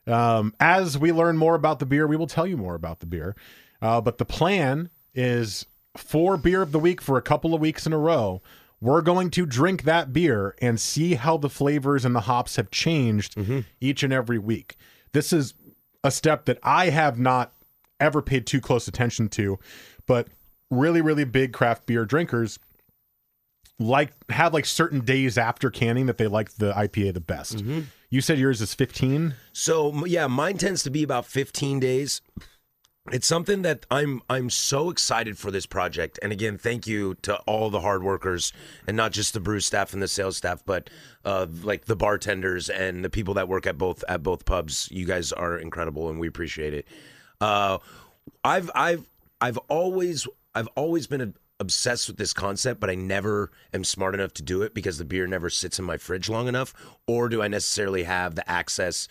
[0.07, 3.05] Um, as we learn more about the beer, we will tell you more about the
[3.05, 3.35] beer.
[3.81, 5.65] Uh, but the plan is
[5.97, 8.41] for beer of the week for a couple of weeks in a row.
[8.79, 12.71] We're going to drink that beer and see how the flavors and the hops have
[12.71, 13.35] changed
[13.79, 14.75] each and every week.
[15.13, 15.53] This is
[16.03, 17.53] a step that I have not
[17.99, 19.59] ever paid too close attention to,
[20.07, 20.29] but
[20.71, 22.57] really, really big craft beer drinkers
[23.77, 27.59] like have like certain days after canning that they like the IPA the best.
[28.11, 29.35] You said yours is 15.
[29.53, 32.21] So yeah, mine tends to be about 15 days.
[33.11, 36.19] It's something that I'm I'm so excited for this project.
[36.21, 38.53] And again, thank you to all the hard workers
[38.85, 40.89] and not just the brew staff and the sales staff, but
[41.25, 44.89] uh, like the bartenders and the people that work at both at both pubs.
[44.91, 46.87] You guys are incredible and we appreciate it.
[47.39, 47.79] Uh,
[48.43, 53.83] I've I've I've always I've always been obsessed with this concept, but I never am
[53.83, 56.73] smart enough to do it because the beer never sits in my fridge long enough,
[57.07, 59.07] or do I necessarily have the access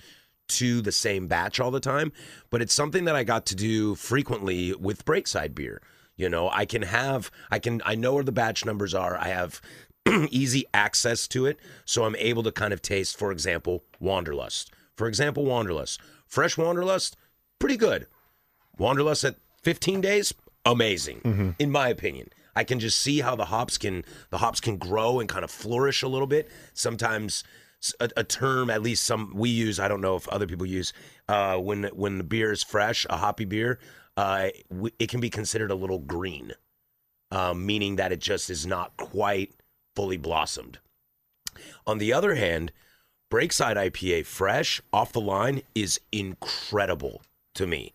[0.48, 2.12] to the same batch all the time?
[2.50, 5.80] But it's something that I got to do frequently with Breakside beer.
[6.16, 9.16] You know, I can have, I can, I know where the batch numbers are.
[9.16, 9.62] I have
[10.30, 14.72] easy access to it, so I'm able to kind of taste, for example, Wanderlust.
[14.96, 17.16] For example, Wanderlust, fresh Wanderlust,
[17.58, 18.06] pretty good.
[18.76, 20.34] Wanderlust at 15 days,
[20.64, 21.50] amazing, mm-hmm.
[21.58, 22.28] in my opinion.
[22.60, 25.50] I can just see how the hops can the hops can grow and kind of
[25.50, 26.50] flourish a little bit.
[26.74, 27.42] Sometimes
[27.98, 30.92] a term, at least some we use, I don't know if other people use,
[31.26, 33.78] uh, when when the beer is fresh, a hoppy beer,
[34.18, 34.48] uh,
[34.98, 36.52] it can be considered a little green,
[37.30, 39.54] um, meaning that it just is not quite
[39.96, 40.80] fully blossomed.
[41.86, 42.72] On the other hand,
[43.32, 47.22] Breakside IPA fresh off the line is incredible
[47.54, 47.94] to me.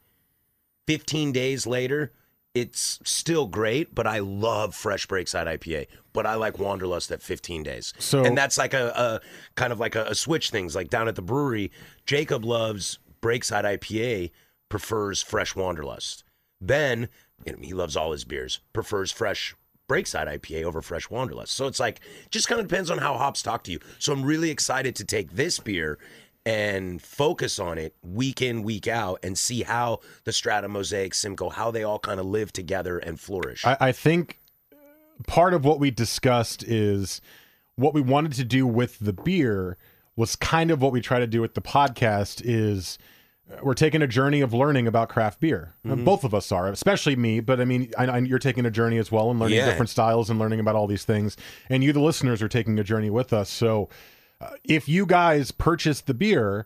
[0.88, 2.12] 15 days later,
[2.56, 5.88] it's still great, but I love fresh Breakside IPA.
[6.14, 7.94] But I like Wanderlust at 15 days.
[8.00, 9.22] So- and that's like a, a
[9.56, 10.74] kind of like a, a switch things.
[10.76, 11.72] Like down at the brewery,
[12.06, 14.32] Jacob loves Breakside IPA,
[14.70, 16.24] prefers fresh Wanderlust.
[16.62, 17.10] Ben,
[17.46, 19.54] you know, he loves all his beers, prefers fresh
[19.90, 21.54] Breakside IPA over fresh Wanderlust.
[21.54, 22.00] So it's like
[22.32, 23.80] just kind of depends on how hops talk to you.
[24.00, 26.00] So I'm really excited to take this beer
[26.46, 31.50] and focus on it week in week out and see how the Strata Mosaic Simcoe
[31.50, 33.66] how they all kind of live together and flourish.
[33.66, 34.40] I, I think
[35.28, 37.22] part of what we discussed is
[37.76, 39.78] what we wanted to do with the beer
[40.16, 42.98] was kind of what we try to do with the podcast is
[43.52, 45.74] uh, we're taking a journey of learning about craft beer.
[45.86, 46.04] Mm-hmm.
[46.06, 48.98] Both of us are, especially me, but I mean, I, I, you're taking a journey
[48.98, 49.66] as well and learning Yeah.
[49.66, 51.36] different styles and learning about all these things.
[51.70, 53.50] And you, the listeners, are taking a journey with us.
[53.50, 53.90] So
[54.64, 56.66] if you guys purchase the beer,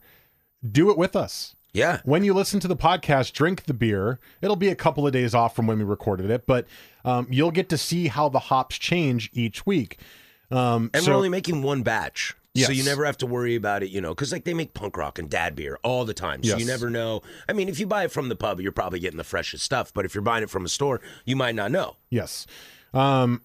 [0.70, 1.56] do it with us.
[1.74, 2.02] yeah.
[2.04, 4.20] When you listen to the podcast, drink the beer.
[4.42, 6.66] It'll be a couple of days off from when we recorded it, but
[7.06, 10.00] um, you'll get to see how the hops change each week.
[10.52, 12.36] Um, And so- we're only making one batch.
[12.56, 14.98] So you never have to worry about it, you know, because like they make punk
[14.98, 16.44] rock and dad beer all the time.
[16.44, 17.22] So you never know.
[17.48, 19.94] I mean, if you buy it from the pub, you're probably getting the freshest stuff.
[19.94, 21.96] But if you're buying it from a store, you might not know.
[22.10, 22.48] yes.
[22.94, 23.44] Um,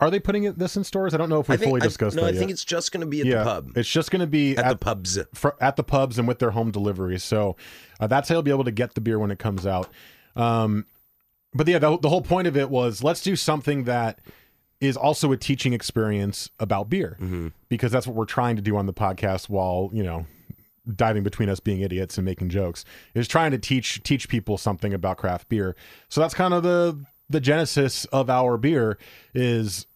[0.00, 1.12] are they putting this in stores?
[1.12, 2.92] I don't know if we think, fully I- discussed no, that I think it's just
[2.92, 3.76] going to be at yeah, the pub.
[3.76, 5.18] it's just going to be At, the pubs.
[5.34, 7.18] fr- at the pubs and with their home delivery.
[7.18, 7.56] So
[7.98, 9.88] uh, that's how you'll be able to get the beer when it comes out.
[10.36, 10.86] Um,
[11.54, 14.20] but yeah, the, the whole point of it was let's do something that
[14.80, 17.48] is also a teaching experience about beer Mm-hmm.
[17.68, 20.26] because that's what we're trying to do on the podcast while, you know,
[20.94, 22.84] diving between us being idiots and making jokes
[23.14, 25.74] is trying to teach teach people something about craft beer.
[26.08, 28.98] So that's kind of the the genesis of our beer
[29.34, 29.86] is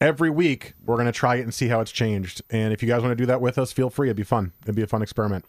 [0.00, 2.42] every week we're going to try it and see how it's changed.
[2.50, 4.08] And if you guys want to do that with us, feel free.
[4.08, 4.52] It'd be fun.
[4.62, 5.44] It'd be a fun experiment.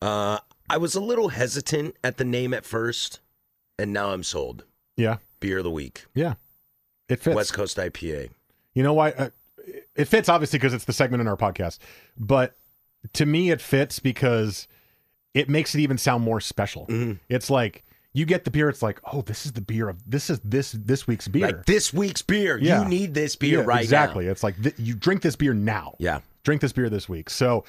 [0.00, 3.20] Uh, I was a little hesitant at the name at first,
[3.78, 4.64] and now I'm sold.
[4.96, 5.18] Yeah.
[5.40, 6.34] Beer of the week, Yeah.
[7.08, 7.36] It fits.
[7.36, 8.30] West Coast IPA.
[8.74, 9.10] You know why?
[9.12, 9.30] Uh,
[9.94, 11.78] it fits obviously because it's the segment in our podcast,
[12.18, 12.56] but
[13.12, 14.66] to me, it fits because
[15.34, 16.86] it makes it even sound more special.
[16.86, 17.12] Mm-hmm.
[17.28, 17.84] It's like
[18.16, 18.68] you get the beer.
[18.70, 21.46] It's like, oh, this is the beer of this is this this week's beer.
[21.48, 22.56] Like this week's beer.
[22.58, 22.82] Yeah.
[22.82, 24.24] You need this beer Yeah, right exactly.
[24.24, 24.30] now.
[24.30, 25.96] It's like th- you drink this beer now.
[25.98, 26.20] Yeah.
[26.42, 27.28] drink this beer this week.
[27.28, 27.64] So,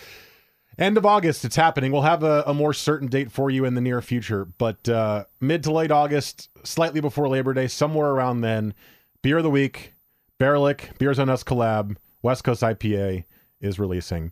[0.78, 1.92] end of August, it's happening.
[1.92, 5.26] We'll have a, a more certain date for you in the near future, but uh,
[5.42, 8.74] mid to late August, slightly before Labor Day, somewhere around then,
[9.22, 9.96] beer of the week,
[10.40, 13.26] Baerlic Beers on Us collab, West Coast IPA
[13.60, 14.32] is releasing.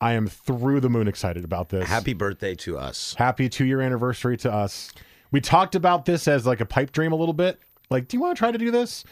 [0.00, 1.88] I am through the moon excited about this.
[1.88, 3.14] Happy birthday to us.
[3.18, 4.92] Happy two year anniversary to us.
[5.36, 7.60] We talked about this as like a pipe dream a little bit.
[7.90, 9.04] Like, do you want to try to do this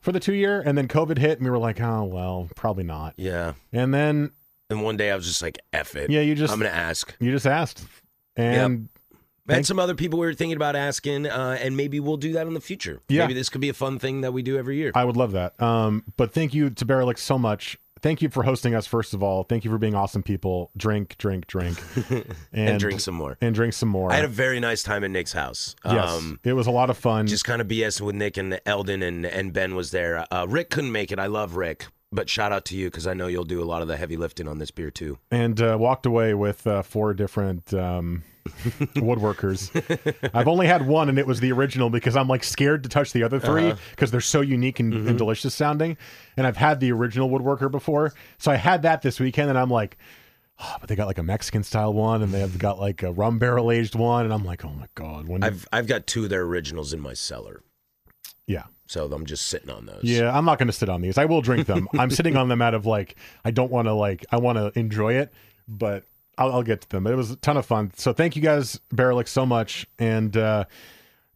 [0.00, 0.60] for the two year?
[0.60, 3.14] And then COVID hit, and we were like, oh, well, probably not.
[3.16, 3.54] Yeah.
[3.72, 4.32] And then
[4.68, 6.10] And one day I was just like, F it.
[6.10, 7.16] Yeah, you just- I'm gonna ask.
[7.18, 7.82] you just asked.
[8.36, 8.90] And
[9.48, 12.34] had Thank- some other people we were thinking about asking, uh, and maybe we'll do
[12.34, 13.00] that in the future.
[13.08, 13.22] Yeah.
[13.22, 14.92] Maybe this could be a fun thing that we do every year.
[14.94, 15.58] I would love that.
[15.62, 17.78] Um, but thank you to Baerlic so much.
[18.02, 19.42] Thank you for hosting us, first of all.
[19.44, 20.70] Thank you for being awesome people.
[20.76, 21.78] Drink, drink, drink.
[22.52, 23.36] And, drink some more.
[23.40, 24.10] And drink some more.
[24.12, 25.76] I had a very nice time at Nick's house.
[25.84, 26.08] yes.
[26.10, 27.26] Um, it was a lot of fun.
[27.26, 30.24] just kind of BS with Nick and Eldon, and, and Ben was there.
[30.32, 31.18] Uh, Rick couldn't make it.
[31.18, 33.82] I love Rick, but shout out to you because I know you'll do a lot
[33.82, 35.18] of the heavy lifting on this beer too.
[35.30, 38.24] and uh, walked away with uh, four different um,
[38.96, 39.70] woodworkers.
[40.34, 43.12] I've only had one, and it was the original because I'm like scared to touch
[43.12, 43.46] the other uh-huh.
[43.46, 45.16] three because they're so unique and, and mm-hmm.
[45.16, 45.96] delicious sounding.
[46.36, 49.70] And I've had the original woodworker before, so I had that this weekend, and I'm
[49.70, 49.96] like.
[50.62, 53.10] "Oh, but they got like a Mexican style one, and they have got like a
[53.10, 56.24] rum barrel aged one, and I'm like, oh my god, when I've I've got two
[56.24, 57.62] of their originals in my cellar,
[58.46, 60.00] yeah, so I'm just sitting on those.
[60.02, 61.16] Yeah, I'm not going to sit on these.
[61.16, 61.88] I will drink them.
[61.98, 64.76] I'm sitting on them out of like I don't want to like I want to
[64.78, 65.32] enjoy it,
[65.68, 66.04] but
[66.38, 67.06] I'll, I'll get to them.
[67.06, 67.92] It was a ton of fun.
[67.96, 70.64] So thank you guys, Baerlic, so much, and uh,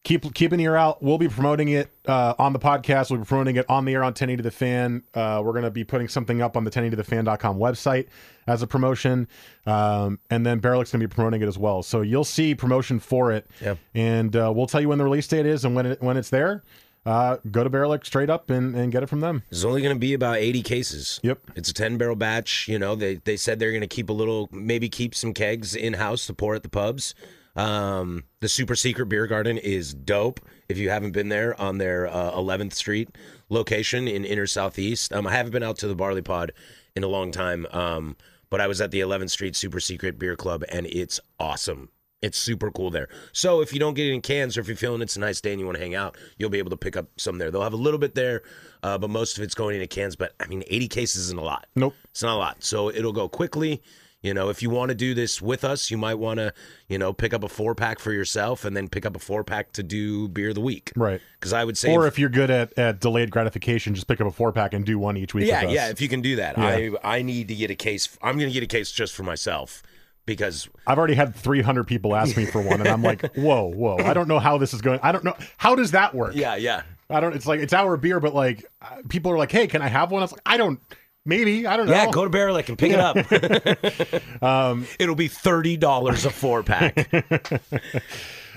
[0.02, 1.02] keep keep an ear out.
[1.02, 3.10] We'll be promoting it uh, on the podcast.
[3.10, 5.02] We'll be promoting it on the air on 1080 to the fan.
[5.14, 8.06] Uh, we're going to be putting something up on the 1080 to the fan.com website
[8.46, 9.26] as a promotion,
[9.66, 11.82] um, and then Baerlic's going to be promoting it as well.
[11.82, 13.78] So you'll see promotion for it, Yep.
[13.94, 16.30] and uh, we'll tell you when the release date is and when it when it's
[16.30, 16.62] there.
[17.06, 19.42] Uh, go to Baerlic straight up and, and get it from them.
[19.50, 21.20] There's only going to be about 80 cases.
[21.22, 21.38] Yep.
[21.54, 22.66] It's a 10 barrel batch.
[22.66, 25.74] You know, they, they said they're going to keep a little, maybe keep some kegs
[25.74, 27.14] in house to pour at the pubs.
[27.56, 30.40] Um, the super secret beer garden is dope.
[30.68, 33.10] If you haven't been there on their uh, 11th Street
[33.48, 36.52] location in inner southeast, um, I haven't been out to the Barley Pod
[36.96, 37.66] in a long time.
[37.70, 38.16] Um,
[38.50, 41.90] but I was at the 11th Street Super Secret Beer Club and it's awesome.
[42.24, 43.08] It's super cool there.
[43.32, 45.40] So if you don't get it in cans or if you're feeling it's a nice
[45.42, 47.50] day and you want to hang out, you'll be able to pick up some there.
[47.50, 48.42] They'll have a little bit there,
[48.82, 50.16] uh, but most of it's going into cans.
[50.16, 51.66] But I mean, 80 cases isn't a lot.
[51.76, 51.94] Nope.
[52.10, 52.64] It's not a lot.
[52.64, 53.82] So it'll go quickly.
[54.22, 56.54] You know, if you want to do this with us, you might want to,
[56.88, 59.44] you know, pick up a four pack for yourself and then pick up a four
[59.44, 60.92] pack to do beer of the week.
[60.96, 61.20] Right.
[61.38, 64.26] Because I would say, Or if you're good at, at delayed gratification, just pick up
[64.26, 65.46] a four pack and do one each week.
[65.46, 65.74] yeah, with us.
[65.74, 66.64] yeah, if you can do that, Yeah.
[67.02, 68.16] I I need to get a case.
[68.22, 69.82] I'm going to get a case just for myself
[70.26, 73.96] because I've already had 300 people ask me for one, and I'm like, whoa, whoa.
[73.98, 75.00] I don't know how this is going.
[75.02, 75.36] I don't know.
[75.56, 76.34] How does that work?
[76.34, 76.82] yeah, yeah.
[77.10, 79.82] I don't, it's like, it's our beer, but like, uh, people are like, hey, can
[79.82, 80.22] I have one?
[80.22, 80.80] I was like, I don't,
[81.26, 81.66] maybe.
[81.66, 81.92] I don't know.
[81.92, 83.16] Yeah, go to Baerlic and pick it up.
[84.42, 86.96] Um, It'll be thirty dollars a four pack.
[87.12, 87.22] you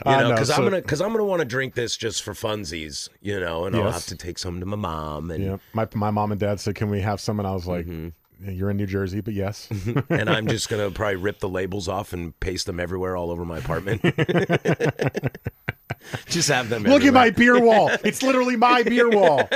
[0.06, 3.10] know, because so- I'm gonna because I'm gonna want to drink this just for funsies.
[3.22, 5.58] You know, and I'll have to take some to my mom, and Yeah.
[5.74, 7.40] My, my mom and dad said, can we have some?
[7.40, 8.10] And I was like, Mm-hmm.
[8.44, 9.68] "Yeah, you're in New Jersey, but yes.
[10.10, 13.46] and I'm just gonna probably rip the labels off and paste them everywhere all over
[13.46, 14.02] my apartment.
[16.28, 16.84] just have them.
[16.84, 17.90] Look at my beer wall.
[18.04, 19.48] It's literally my beer wall.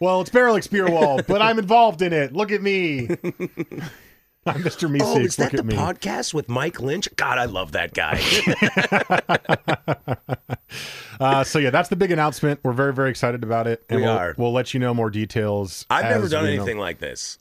[0.00, 2.32] Well, it's Baerlic's beer wall, but I'm involved in it.
[2.32, 3.08] Look at me.
[4.46, 4.90] I'm Mr.
[4.90, 5.74] Me Oh, is that the me.
[5.74, 7.08] podcast with Mike Lynch?
[7.16, 8.20] God, I love that guy.
[11.20, 12.60] Uh, so yeah, that's the big announcement.
[12.64, 14.34] We're very, very excited about it, and We will are.
[14.36, 15.86] We'll let you know more details.
[15.88, 16.62] I've never done we know.
[16.62, 17.38] anything like this.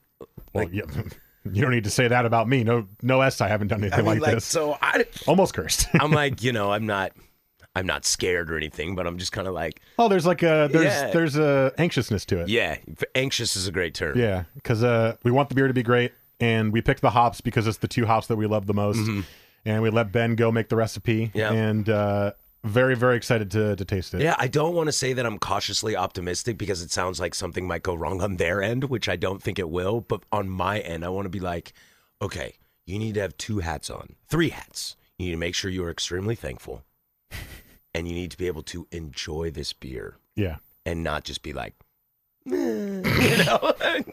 [0.54, 0.84] Well, yeah,
[1.52, 2.64] you don't need to say that about me.
[2.64, 3.42] No, no S.
[3.42, 4.46] I haven't done anything I mean, like, like, this.
[4.46, 5.88] so I, Almost cursed.
[6.00, 7.12] I'm like, you know, I'm not,
[7.76, 10.70] I'm not scared or anything, but I'm just kind of like, oh, there's like a
[10.72, 11.12] there's Yeah.
[11.12, 12.50] there's a anxiousness to it.
[12.50, 12.78] yeah,
[13.16, 14.18] anxious is a great term.
[14.18, 17.42] Yeah, because uh, we want the beer to be great, and we picked the hops
[17.42, 19.10] because it's the two hops that we love the most,
[19.66, 21.28] and we let Ben go make the recipe.
[21.30, 21.38] Mm-hmm.
[21.38, 21.52] Yeah.
[21.52, 22.32] and uh,
[22.64, 24.22] very, very excited to to taste it.
[24.22, 27.68] Yeah, I don't want to say that I'm cautiously optimistic because it sounds like something
[27.68, 30.02] might go wrong on their end, which I don't think it will.
[30.02, 31.74] But on my end, I want to be like,
[32.22, 34.96] okay, you need to have two hats on, three hats.
[35.18, 36.84] You need to make sure you are extremely thankful,
[37.94, 40.58] and you need to be able to enjoy this beer yeah.
[40.86, 41.76] and not just be like,
[42.48, 43.74] "Eh," you know.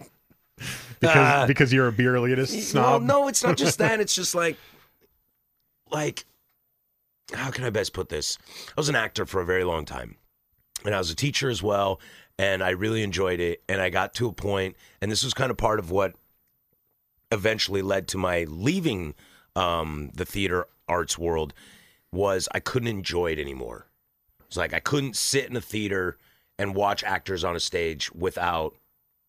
[1.01, 1.47] Because Ah.
[1.47, 3.03] because you're a beer elitist No, snob.
[3.05, 3.99] no, it's not just that.
[4.01, 4.59] It's just like,
[5.91, 6.27] like,
[7.35, 8.39] how can I best put this?
[8.69, 10.17] I was an actor for a very long time,
[10.85, 12.01] and I was a teacher as well,
[12.39, 13.63] and I really enjoyed it.
[13.69, 16.15] And I got to a point, and this was kind of part of what
[17.33, 19.15] eventually led to my leaving
[19.57, 21.55] um, the theater arts world.
[22.13, 23.87] was I couldn't enjoy it anymore.
[24.47, 26.19] It's like I couldn't sit in a theater
[26.59, 28.75] and watch actors on a stage without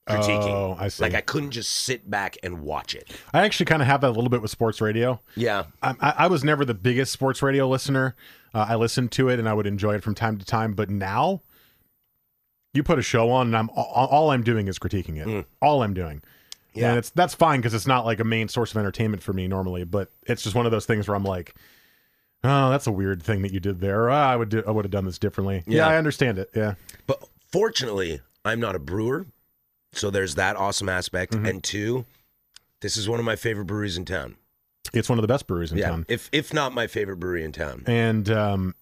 [0.07, 0.49] critiquing.
[0.49, 1.03] Oh, I see.
[1.03, 3.09] Like I couldn't just sit back and watch it.
[3.33, 5.21] I actually kind of have that a little bit with sports radio.
[5.35, 5.65] Yeah.
[5.81, 8.15] I, I I was never the biggest sports radio listener.
[8.53, 10.89] Uh, I listened to it and I would enjoy it from time to time, but
[10.89, 11.41] now
[12.73, 15.45] you put a show on and I'm all, all I'm doing is critiquing it.
[15.61, 16.17] All I'm doing.
[16.17, 16.23] Mm.
[16.73, 16.89] Yeah.
[16.89, 19.47] And it's that's fine because it's not like a main source of entertainment for me
[19.47, 21.53] normally, but it's just one of those things where I'm like,
[22.43, 24.09] oh, that's a weird thing that you did there.
[24.09, 25.63] Ah, I would do, I would have done this differently.
[25.67, 25.77] Yeah.
[25.77, 25.87] Yeah.
[25.89, 26.49] I understand it.
[26.55, 26.75] Yeah.
[27.07, 29.27] But fortunately, I'm not a brewer,
[29.93, 31.33] so there's that awesome aspect.
[31.33, 31.45] Mm-hmm.
[31.45, 32.05] And two,
[32.81, 34.35] this is one of my favorite breweries in town.
[34.93, 36.05] It's one of the best breweries in yeah, town.
[36.09, 37.83] if if not my favorite brewery in town.
[37.85, 38.75] And um,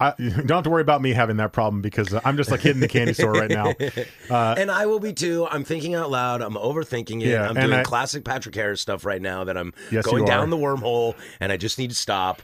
[0.00, 2.80] I, don't have to worry about me having that problem because I'm just like hitting
[2.80, 3.72] the candy store right now.
[4.30, 5.46] Uh, and I will be too.
[5.50, 6.40] I'm thinking out loud.
[6.40, 7.28] I'm overthinking it.
[7.28, 10.48] Yeah, I'm doing I- classic Patrick Harris stuff right now that I'm Yes, going down
[10.48, 12.40] the wormhole and I just need to stop.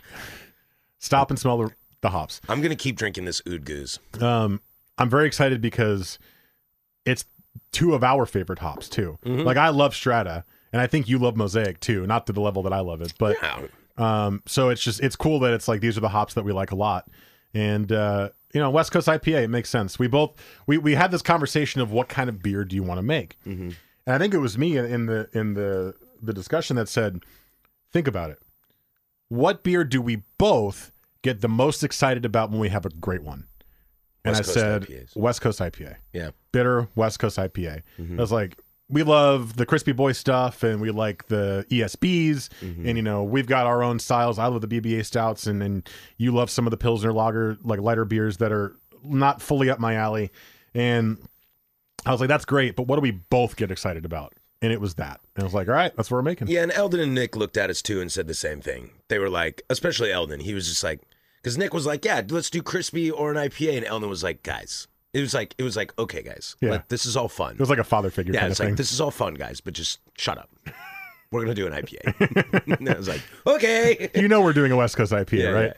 [0.98, 1.70] Stop and smell the,
[2.02, 2.42] the hops.
[2.48, 3.98] I'm going to keep drinking this Oud Geuze.
[4.22, 4.61] Um,
[4.98, 6.18] I'm very excited because
[7.07, 7.24] it's
[7.73, 9.18] two of our favorite hops too.
[9.25, 12.07] Like I love Strata, and I think you love Mosaic too.
[12.07, 13.62] Not to the level that I love it, but Yeah.
[13.97, 16.53] um, so it's just it's cool that it's like these are the hops that we
[16.53, 17.09] like a lot,
[17.55, 19.99] and uh, you know West Coast IPA it makes sense.
[19.99, 20.35] We both
[20.66, 23.37] we we had this conversation of what kind of beer do you want to make,
[23.44, 23.75] and
[24.07, 27.23] I think it was me in the in the the discussion that said,
[27.92, 28.38] think about it.
[29.29, 30.90] What beer do we both
[31.23, 33.47] get the most excited about when we have a great one?
[34.29, 35.17] And West I Coast said IPAs.
[35.17, 36.31] West Coast IPA Yeah.
[36.53, 37.83] bitter West Coast IPA.
[37.99, 38.19] Mm-hmm.
[38.19, 38.57] I was like,
[38.91, 42.49] we love the Crispy Boy stuff and we like the ESBs.
[42.62, 42.87] Mm-hmm.
[42.88, 44.38] And, you know, we've got our own styles.
[44.38, 47.81] I love the BBA stouts and, and you love some of the Pilsner lager, like
[47.81, 50.31] lighter beers that are not fully up my alley.
[50.75, 51.19] And
[52.07, 52.77] I was like, that's great.
[52.77, 54.35] But what do we both get excited about?
[54.62, 55.21] And it was that.
[55.37, 56.49] And I was like, all right, that's what we're making.
[56.49, 58.91] Yeah, and Eldon and Nick looked at us too and said the same thing.
[59.09, 61.01] They were like, especially Eldon, he was just like,
[61.48, 64.42] because Nick was like, yeah, let's do crispy or an IPA, and Eldon was like,
[64.42, 66.72] guys, it was like, it was like, okay, guys, Yeah.
[66.72, 67.54] like, this is all fun.
[67.54, 68.72] It was like a father figure yeah, kind it's of thing.
[68.72, 70.50] like this is all fun, guys, but just shut up.
[71.30, 72.78] We're gonna do an IPA.
[72.78, 74.11] and I was like, okay.
[74.14, 75.72] you know, we're doing a West Coast IPA, Yeah, right?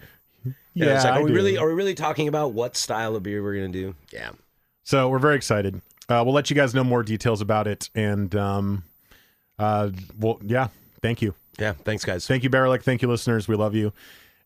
[0.75, 1.35] Yeah, it's like, I are we do.
[1.35, 3.95] really are we really talking about what style of beer we're gonna do?
[4.13, 4.31] Yeah.
[4.85, 5.81] So we're very excited.
[6.09, 7.91] Uh, we'll let you guys know more details about it.
[7.97, 8.85] And, um,
[9.59, 10.69] uh, well, yeah,
[11.03, 11.35] thank you.
[11.59, 11.73] Yeah.
[11.73, 12.27] Thanks, guys.
[12.29, 12.83] Thank you, Baerlic.
[12.83, 13.47] Thank you, listeners.
[13.49, 13.93] We love you.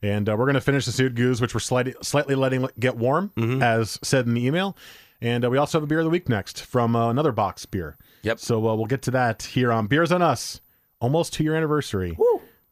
[0.05, 2.97] And uh, we're going to finish the suit goose, which we're slightly, slightly letting get
[2.99, 4.77] warm, as said in the email.
[5.23, 7.64] And uh, we also have a beer of the week next from uh, another box
[7.64, 7.97] beer.
[8.23, 8.38] Yep.
[8.38, 10.61] So uh, we'll get to that here on Beers on Us,
[11.01, 12.14] almost two year anniversary.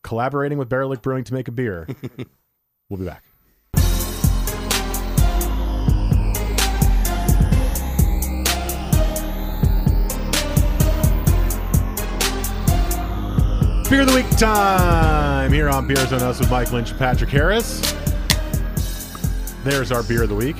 [0.02, 1.88] Collaborating with Baerlic Brewing to make a beer.
[2.90, 3.24] we'll be back.
[13.92, 17.28] Beer of the week time here on Beers on Us with Mike Lynch and Patrick
[17.28, 17.92] Harris.
[19.64, 20.56] There's our beer of the week.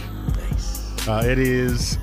[1.09, 1.97] Uh, it is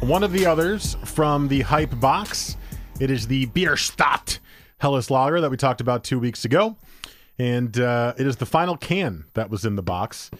[0.00, 2.58] one of the others from the Hype box.
[3.00, 4.40] It is the Bierstadt
[4.76, 6.76] Helles Lager that we talked about two weeks ago.
[7.38, 10.30] And uh, it is the final can that was in the box.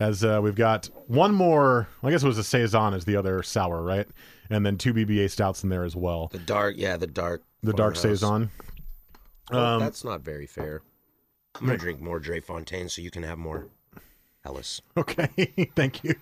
[0.00, 3.42] As uh, we've got one more, I guess it was a Saison as the other
[3.42, 4.06] sour, right?
[4.50, 6.28] And then two BBA stouts in there as well.
[6.30, 7.42] The dark, yeah, the dark.
[7.62, 8.50] The dark farmhouse.
[9.50, 9.64] Saison.
[9.64, 10.82] Oh, that's not very fair.
[11.60, 13.68] I'm gonna drink more Drie Fonteinen so you can have more
[14.42, 14.82] Helles.
[14.96, 16.14] Okay, thank you.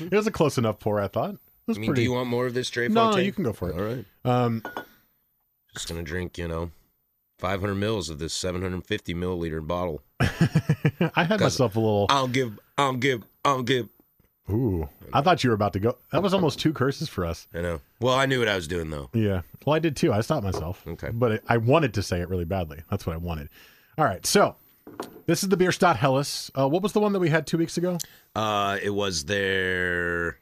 [0.00, 1.36] It was a close enough pour, I thought.
[1.68, 1.94] I mean, pretty.
[1.94, 3.12] do you want more of this Drie no, Fonteinen?
[3.12, 3.76] no, you can go for it.
[3.78, 4.04] All right.
[4.24, 4.62] Um,
[5.74, 6.70] Just gonna drink, you know,
[7.38, 10.02] 500 mils of this 750 milliliter bottle.
[10.20, 12.06] I had myself a little.
[12.08, 13.88] I'll give, I'll give, I'll give.
[14.50, 15.98] Ooh, I thought you were about to go.
[16.12, 17.46] That was almost two curses for us.
[17.52, 17.80] I know.
[18.00, 19.10] Well, I knew what I was doing though.
[19.12, 19.42] Yeah.
[19.66, 20.12] Well, I did too.
[20.12, 20.82] I stopped myself.
[20.86, 21.10] Okay.
[21.12, 22.80] But I, I wanted to say it really badly.
[22.90, 23.48] That's what I wanted.
[23.98, 24.24] All right.
[24.24, 24.56] So
[25.26, 26.50] this is the Bierstadt Helles.
[26.58, 27.98] Uh, what was the one that we had two weeks ago?
[28.34, 30.38] Uh, it was there.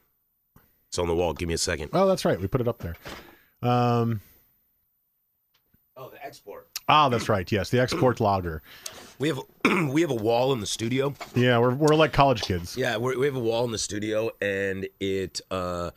[0.88, 1.32] It's on the wall.
[1.32, 1.90] Give me a second.
[1.92, 2.40] Oh, that's right.
[2.40, 2.94] We put it up there.
[3.62, 4.20] Um,
[5.96, 6.68] Oh, the export.
[6.88, 7.50] ah, that's right.
[7.50, 8.62] Yes, the export lager.
[9.18, 9.40] We have
[9.92, 11.14] we have a wall in the studio.
[11.34, 12.76] Yeah, we're we're like college kids.
[12.76, 15.90] Yeah, we're, we have a wall in the studio, and it uh,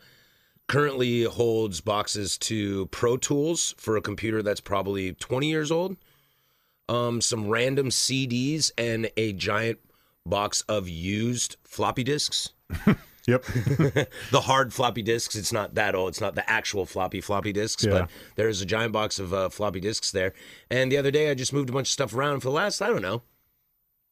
[0.68, 5.96] currently holds boxes to Pro Tools for a computer that's probably 20 years old,
[6.88, 9.78] um, some random CDs, and a giant
[10.24, 12.50] box of used floppy disks.
[13.26, 13.44] Yep.
[14.30, 15.34] the hard floppy disks.
[15.36, 16.10] It's not that old.
[16.10, 17.90] It's not the actual floppy floppy disks, Yeah.
[17.92, 20.32] but there's a giant box of uh, floppy disks there.
[20.70, 22.80] And the other day, I just moved a bunch of stuff around for the last
[22.82, 23.22] I don't know,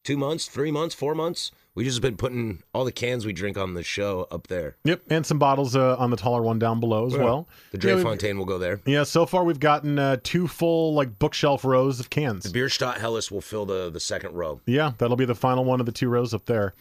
[0.05, 1.51] two months, three months, four months.
[1.75, 4.75] We just been putting all the cans we drink on the show up there.
[4.83, 5.03] Yep.
[5.11, 7.47] And some bottles uh, on the taller one down below as well.
[7.71, 8.81] The Drie Yeah, Fonteinen will go there.
[8.85, 12.43] Yeah, so far we've gotten uh, two full like bookshelf rows of cans.
[12.43, 14.61] The Bierstadt Helles will fill the the second row.
[14.67, 16.75] Yeah, that'll be the final one of the two rows up there.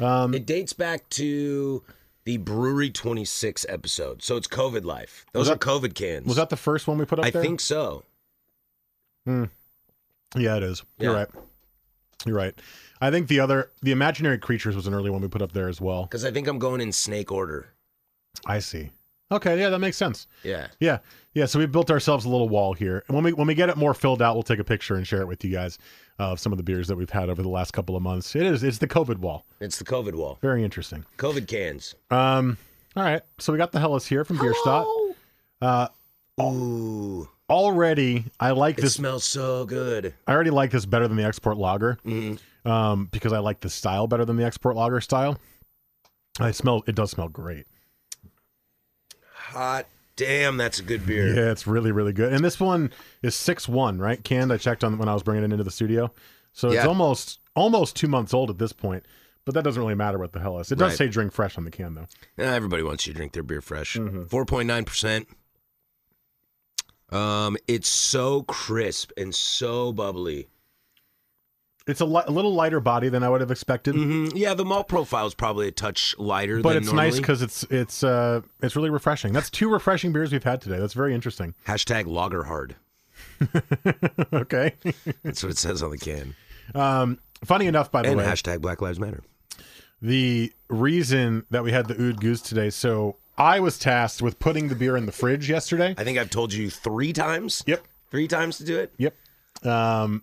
[0.00, 1.82] Um, It dates back to
[2.24, 4.22] the Brewery 26 episode.
[4.22, 5.26] So it's COVID life.
[5.32, 6.26] Those Was are COVID cans.
[6.26, 7.42] was that the first one we put up I there?
[7.42, 8.04] think so.
[9.26, 9.46] Yeah,
[10.34, 10.82] it is.
[10.98, 11.28] You're right.
[12.24, 12.54] You're right.
[13.00, 15.68] I think the other, the imaginary creatures was an early one we put up there
[15.68, 16.04] as well.
[16.04, 17.68] Because I think I'm going in snake order.
[18.46, 18.90] I see.
[19.32, 20.26] Okay, yeah, that makes sense.
[20.44, 20.68] Yeah.
[20.78, 20.98] Yeah,
[21.34, 21.46] yeah.
[21.46, 23.76] So we built ourselves a little wall here, and when we when we get it
[23.76, 25.78] more filled out, we'll take a picture and share it with you guys
[26.18, 28.36] of some of the beers that we've had over the last couple of months.
[28.36, 29.46] It is it's the COVID wall.
[29.60, 30.38] It's the COVID wall.
[30.42, 31.04] Very interesting.
[31.16, 31.94] COVID cans.
[32.10, 32.58] Um,
[32.94, 34.86] all right, so we got the Helles here from Bierstadt.
[35.62, 35.88] Uh,
[36.40, 37.28] Ooh.
[37.48, 38.94] already, I like It this.
[38.94, 40.12] smells so good.
[40.26, 41.98] I already like this better than the export lager,
[42.66, 45.38] um, because I like the style better than the export lager style.
[46.40, 46.82] I smell.
[46.86, 47.66] It does smell great.
[49.52, 49.86] Hot
[50.16, 51.34] damn, that's a good beer.
[51.34, 52.32] Yeah, it's really really good.
[52.32, 52.92] And this one
[53.22, 54.22] is six one, right?
[54.22, 54.52] Canned.
[54.52, 56.12] I checked on when I was bringing it into the studio,
[56.52, 59.04] so it's almost almost two months old at this point.
[59.44, 60.70] But that doesn't really matter what the hell is.
[60.70, 60.98] It does Right.
[60.98, 62.06] say drink fresh on the can though.
[62.36, 63.96] Yeah, everybody wants you to drink their beer fresh.
[63.96, 64.24] Mm-hmm.
[64.24, 65.26] 4.9%.
[67.10, 70.48] Um, it's so crisp and so bubbly.
[71.86, 74.64] It's a, li- a little lighter body than I would have expected, hmm Yeah, the
[74.64, 77.10] malt profile is probably a touch lighter but than it's normally.
[77.10, 79.32] nice because it's it's uh it's really refreshing.
[79.32, 80.78] That's two refreshing beers we've had today.
[80.78, 81.54] That's very interesting.
[81.66, 82.76] Hashtag lager hard.
[84.32, 84.74] okay.
[85.22, 86.34] That's what it says on the can.
[86.74, 89.22] um, funny enough, by the And way, hashtag Black Lives Matter.
[90.00, 92.70] the reason that we had the Oud Geuze today.
[92.70, 95.94] So I was tasked with putting the beer in the fridge yesterday.
[95.98, 97.62] I think I've told you three times.
[97.66, 97.84] Yep.
[98.10, 98.92] Three times to do it.
[98.98, 99.14] Yep.
[99.66, 100.22] Um,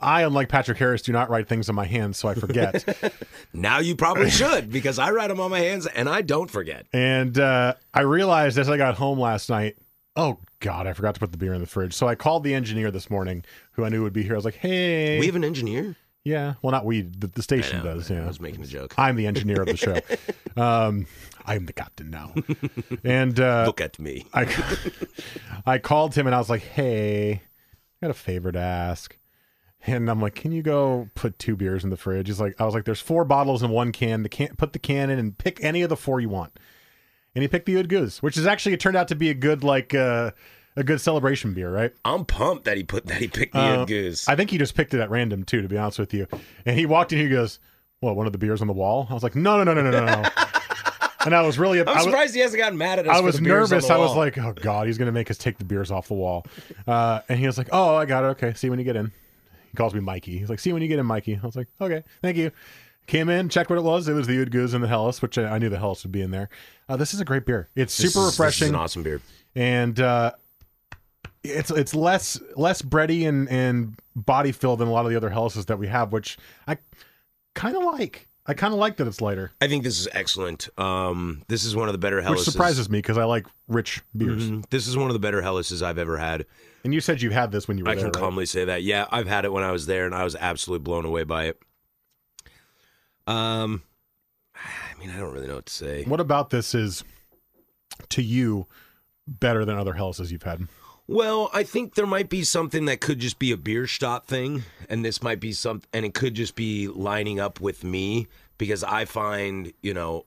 [0.00, 2.84] I, unlike Patrick Harris, do not write things on my hands, so I forget.
[3.52, 6.86] Now you probably should because I write them on my hands and I don't forget.
[6.92, 9.76] and uh, I realized as I got home last night,
[10.16, 11.94] oh God, I forgot to put the beer in the fridge.
[11.94, 14.34] So I called the engineer this morning, who I knew would be here.
[14.34, 15.96] I was like, "Hey, We have an engineer.
[16.24, 18.10] yeah, well, not we, the, the I station know, does.
[18.10, 18.24] Yeah.
[18.24, 18.94] I was making a joke.
[18.98, 19.98] I'm the engineer of the show.
[20.62, 21.06] um,
[21.46, 22.34] I'm the captain now,
[23.02, 24.26] and uh, Look at me.
[24.34, 24.46] I
[25.66, 29.16] I called him and I was like, "Hey, I got a favor to ask."
[29.96, 32.64] And I'm like, "Can you go put two beers in the fridge?" He's like, "I
[32.64, 34.22] was like, there's four bottles in one can.
[34.22, 36.58] The can put the can in and pick any of the four you want."
[37.34, 39.34] And he picked the Oud Geuze, which is actually it turned out to be a
[39.34, 40.32] good like uh,
[40.76, 41.92] a good celebration beer, right?
[42.04, 44.28] I'm pumped that he put that he picked the Uh, Oud Geuze.
[44.28, 46.26] I think he just picked it at random too, to be honest with you.
[46.66, 47.58] And he walked in, he goes,
[48.00, 48.16] "What?
[48.16, 50.04] One of the beers on the wall?" I was like, "No, no, no, no, no,
[50.04, 50.28] no." no."
[51.24, 53.14] and I was really, I'm I was, surprised he hasn't gotten mad at us.
[53.14, 53.90] I for was the beers on nervous.
[53.90, 56.46] I was like, "Oh God, he's gonna make us take the beers off the wall."
[56.86, 58.28] Uh, and he was like, "Oh, I got it.
[58.28, 59.12] Okay, see you when you get in."
[59.70, 60.38] He calls me Mikey.
[60.38, 62.50] He's like, "See when you get in, Mikey." I was like, "Okay, thank you."
[63.06, 64.06] Came in, checked what it was.
[64.08, 66.12] It was the Oud Geuze and the Helles, which I, I knew the Helles would
[66.12, 66.50] be in there.
[66.90, 67.70] Uh, this is a great beer.
[67.74, 69.20] It's This super is- This is refreshing an awesome beer.
[69.54, 70.32] and uh,
[71.44, 75.30] it's it's less less bready and and body filled than a lot of the other
[75.30, 76.78] Helles's that we have, which I
[77.54, 78.26] kind of like.
[78.50, 80.70] I kind of like that it's lighter, I think this is excellent.
[80.78, 82.36] Um, this is one of the better Helles.
[82.38, 84.50] which surprises me because I like rich beers.
[84.70, 86.46] This is one of the better Helles's I've ever had.
[86.84, 88.04] And you said you had this when you were I there.
[88.04, 88.20] can right?
[88.20, 88.82] calmly say that.
[88.82, 91.46] Yeah, I've had it when I was there, and I was absolutely blown away by
[91.46, 91.60] it.
[93.26, 93.82] Um,
[94.54, 96.04] I mean, I don't really know what to say.
[96.04, 97.04] What about this is
[98.10, 98.66] to you
[99.26, 100.68] better than other Helles's you've had?
[101.06, 104.64] Well, I think there might be something that could just be a beer shot thing,
[104.88, 108.84] and this might be some, and it could just be lining up with me because
[108.84, 110.26] I find, you know,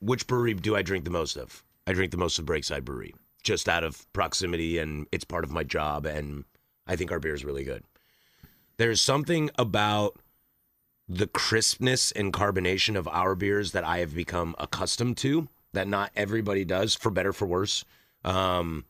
[0.00, 1.62] which brewery do I drink the most of?
[1.86, 3.14] I drink the most of Breakside Brewery,
[3.48, 6.44] just out of proximity, and it's part of my job, and
[6.86, 7.82] I think our beer is really good.
[8.76, 10.18] There's something about
[11.08, 16.10] the crispness and carbonation of our beers that I have become accustomed to that not
[16.14, 17.86] everybody does, for better for worse.
[18.22, 18.84] Um,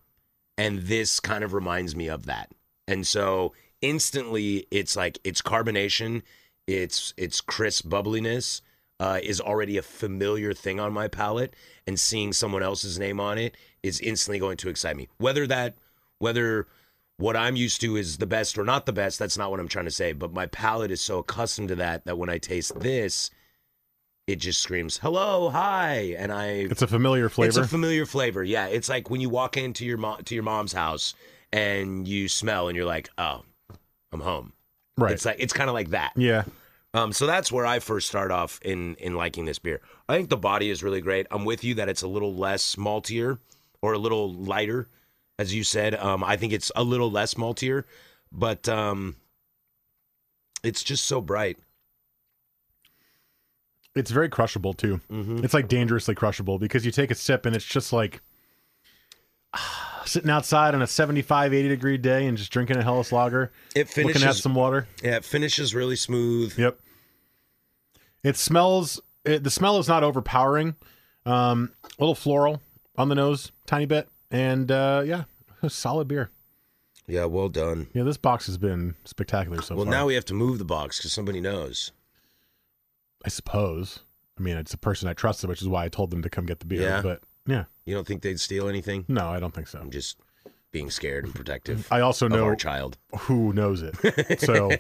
[0.57, 2.51] and this kind of reminds me of that.
[2.89, 6.23] And so instantly, it's like it's carbonation,
[6.67, 8.61] it's it's crisp bubbliness
[9.01, 11.55] uh, is already a familiar thing on my palate,
[11.87, 15.09] and seeing someone else's name on it is instantly going to excite me.
[15.19, 15.75] Whether that
[16.19, 16.67] whether
[17.17, 19.69] what I'm used to is the best or not the best, that's not what I'm
[19.69, 20.13] trying to say.
[20.13, 23.31] But my palate is so accustomed to that that when I taste this,
[24.27, 27.49] it just screams hello, hi, and I It's a familiar flavor.
[27.49, 28.43] it's a familiar flavor.
[28.45, 31.15] Yeah, it's like when you walk into your mom to your mom's house
[31.53, 33.43] and you smell and you're like, "Oh,
[34.13, 34.53] I'm home."
[34.97, 35.13] right.
[35.13, 36.13] It's like it's kind of like that.
[36.17, 36.43] yeah.
[36.95, 39.81] Um, so that's where I first start off in in liking this beer.
[40.09, 41.27] I think the body is really great.
[41.31, 43.39] I'm with you that it's a little less maltier
[43.83, 44.89] or a little lighter,
[45.39, 45.95] as you said.
[45.95, 47.85] Um, I think it's a little less maltier,
[48.33, 49.17] but um,
[50.63, 51.59] it's just so bright.
[53.95, 55.01] It's very crushable too.
[55.11, 55.45] Mm-hmm.
[55.45, 58.23] It's like dangerously crushable because you take a sip and it's just like
[60.09, 63.89] sitting outside on a 75, 80 degree day and just drinking a Helles lager, It
[63.97, 64.43] looking at finishes.
[64.43, 64.89] some water.
[65.03, 66.59] yeah, it finishes really smooth.
[66.59, 66.79] Yep.
[68.23, 69.01] It smells.
[69.25, 70.75] It, the smell is not overpowering.
[71.27, 72.63] Um, a little floral
[72.97, 75.25] on the nose, tiny bit, and uh, yeah,
[75.69, 76.31] solid beer.
[77.07, 77.89] Yeah, well done.
[77.95, 79.91] Yeah, this box has been spectacular so well, far.
[79.91, 81.93] Well, now we have to move the box because somebody knows.
[83.25, 84.01] I suppose.
[84.39, 86.47] I mean, it's a person I trusted, which is why I told them to come
[86.47, 86.83] get the beer.
[86.83, 87.03] Yeah.
[87.03, 89.05] But yeah, You don't think they'd steal anything?
[89.09, 89.79] no, I don't think so.
[89.81, 90.19] I'm just
[90.71, 92.99] being scared and protective I also know our child.
[93.21, 93.95] who knows it.
[94.41, 94.71] So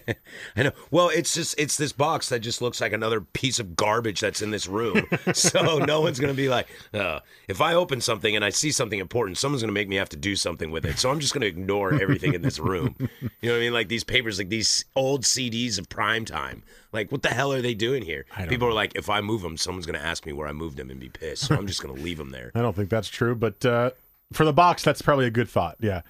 [0.56, 0.72] I know.
[0.90, 4.42] Well, it's just it's this box that just looks like another piece of garbage that's
[4.42, 5.06] in this room.
[5.32, 8.98] so no one's gonna be like, uh, if I open something and I see something
[8.98, 10.98] important, someone's gonna make me have to do something with it.
[10.98, 12.94] So I'm just gonna ignore everything in this room.
[13.40, 13.72] You know what I mean?
[13.72, 16.64] Like these papers, like these old CDs of prime time.
[16.92, 18.26] Like what the hell are they doing here?
[18.48, 20.90] People are like, if I move them, someone's gonna ask me where I moved them
[20.90, 21.44] and be pissed.
[21.46, 22.50] So I'm just gonna leave them there.
[22.54, 23.34] I don't think that's true.
[23.36, 23.90] But uh,
[24.32, 25.76] for the box, that's probably a good thought.
[25.80, 26.02] Yeah.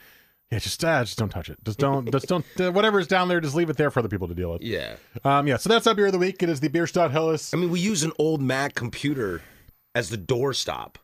[0.51, 1.59] Yeah, just uh, just don't touch it.
[1.63, 2.45] Just don't, just don't.
[2.59, 4.63] Uh, whatever's down there, just leave it there for other people to deal with.
[4.63, 4.97] Yeah.
[5.23, 5.59] Um, yeah.
[5.59, 6.43] So that's our beer of the week.
[6.43, 7.53] It is the Bierstadt Helles.
[7.53, 9.43] I mean, we use an old Mac computer
[9.95, 10.95] as the doorstop.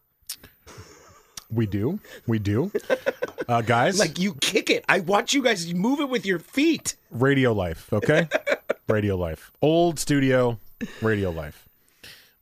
[1.50, 2.72] We do, we do,
[3.46, 3.98] uh, guys.
[3.98, 4.82] Like you kick it.
[4.88, 6.96] I watch you guys move it with your feet.
[7.10, 7.92] radio life.
[7.92, 8.28] Okay,
[8.88, 9.52] radio life.
[9.62, 10.58] Old studio,
[11.02, 11.68] radio life.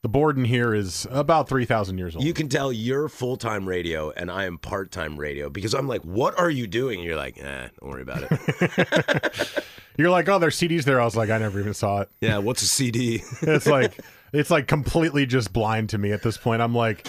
[0.02, 2.24] The board in here is about three thousand years old.
[2.24, 5.86] You can tell you're full time radio and I am part time radio because I'm
[5.86, 6.98] like, what are you doing?
[6.98, 9.64] And you're like, eh, don't worry about it.
[9.98, 10.98] You're like, oh, there's CDs there.
[10.98, 12.08] I was like, I never even saw it.
[12.22, 13.22] yeah, what's a CD?
[13.42, 14.00] It's like,
[14.32, 16.62] it's like completely just blind to me at this point.
[16.62, 17.06] I'm like,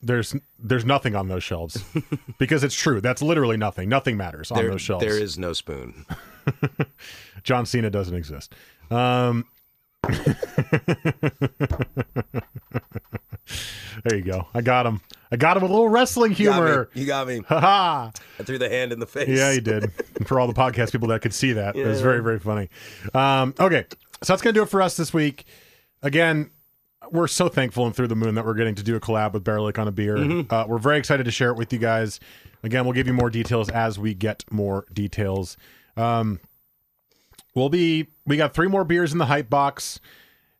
[0.00, 1.84] there's there's nothing on those shelves
[2.38, 3.00] because it's true.
[3.02, 3.88] That's literally nothing.
[3.90, 5.04] Nothing matters on there, those shelves.
[5.04, 6.06] there is no spoon.
[7.44, 8.54] John Cena doesn't exist.
[8.90, 9.46] Um,
[14.04, 14.48] there you go.
[14.54, 15.00] I got him.
[15.30, 16.68] I got him with a little wrestling You got me.
[16.68, 16.90] humor.
[16.94, 17.40] You got me.
[17.48, 18.12] Ha ha.
[18.38, 19.28] I threw the hand in the face.
[19.28, 19.90] Yeah, you did.
[20.26, 22.68] For all the podcast people that could see that, it was very, very funny.
[23.14, 23.86] Um, okay,
[24.22, 25.44] so that's gonna do it for us this week.
[26.02, 26.50] Again,
[27.10, 29.46] we're so thankful and through the moon that we're getting to do a collab with
[29.46, 30.16] Lake on a beer.
[30.50, 32.20] Uh, we're very excited to share it with you guys.
[32.62, 35.56] Again, we'll give you more details as we get more details.
[35.96, 36.40] Um,
[37.54, 40.00] we'll be we got three more beers in the hype box,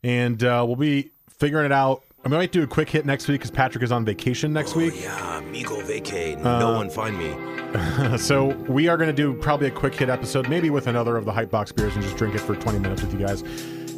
[0.02, 2.02] and uh, we'll be figuring it out.
[2.24, 4.94] I might do a quick hit next week because Patrick is on vacation next week.
[5.00, 6.36] Yeah, amigo vacay.
[6.44, 7.34] Uh, no one find me.
[8.18, 11.24] So we are going to do probably a quick hit episode, maybe with another of
[11.24, 13.42] the hype box beers, and just drink it for 20 minutes with you guys.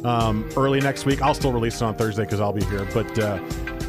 [0.05, 2.87] Um, early next week, I'll still release it on Thursday because I'll be here.
[2.93, 3.37] But uh,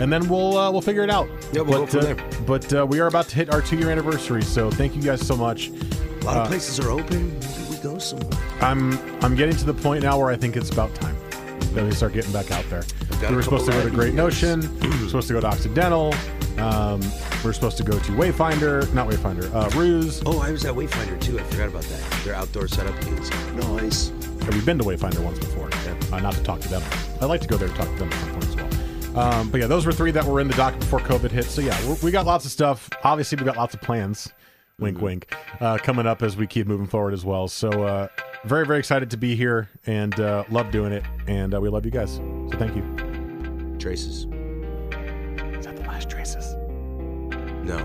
[0.01, 1.29] and then we'll uh, we'll figure it out.
[1.53, 2.43] Yeah, we'll but, go from uh, there.
[2.47, 5.25] But uh, we are about to hit our two year anniversary, so thank you guys
[5.25, 5.69] so much.
[5.69, 7.39] A lot of places are open.
[7.39, 8.43] Maybe we go somewhere.
[8.61, 11.17] I'm I'm getting to the point now where I think it's about time
[11.75, 12.85] that we start getting back out there.
[13.29, 14.15] We were supposed to go to Great.
[14.15, 14.61] Notion.
[14.81, 16.15] we were supposed to go to Occidental.
[16.59, 17.01] Um,
[17.45, 20.23] we are supposed to go to Wayfinder, not Wayfinder, uh, Ruse.
[20.25, 21.39] Oh, I was at Wayfinder too.
[21.39, 22.25] I forgot about that.
[22.25, 24.11] Their outdoor setup is nice.
[24.11, 25.69] Yeah, We've been to Wayfinder once before.
[26.13, 26.83] Uh, not to talk to them.
[27.21, 29.19] I'd like to go there to talk to them at some point as well.
[29.19, 31.45] Um, but yeah, those were three that were in the dock before COVID hit.
[31.45, 32.89] So yeah, we got lots of stuff.
[33.05, 34.33] Obviously, we got lots of plans.
[34.79, 35.35] Wink, wink.
[35.61, 37.49] Uh, coming up as we keep moving forward as well.
[37.49, 38.09] So uh,
[38.47, 41.03] very, very excited to be here and uh, love doing it.
[41.27, 42.15] And uh, we love you guys.
[42.15, 42.83] So thank you.
[43.79, 44.25] Traces.
[44.25, 46.55] Is that the last traces?
[47.65, 47.79] No,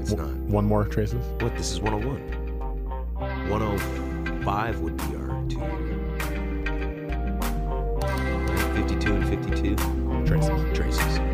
[0.00, 0.30] it's not.
[0.30, 1.24] One more traces.
[1.42, 1.56] What?
[1.56, 3.50] This is 101.
[3.50, 5.58] 105 would be our two.
[8.74, 9.76] 52 and 52.
[10.26, 10.78] Traces.
[10.78, 11.33] Traces.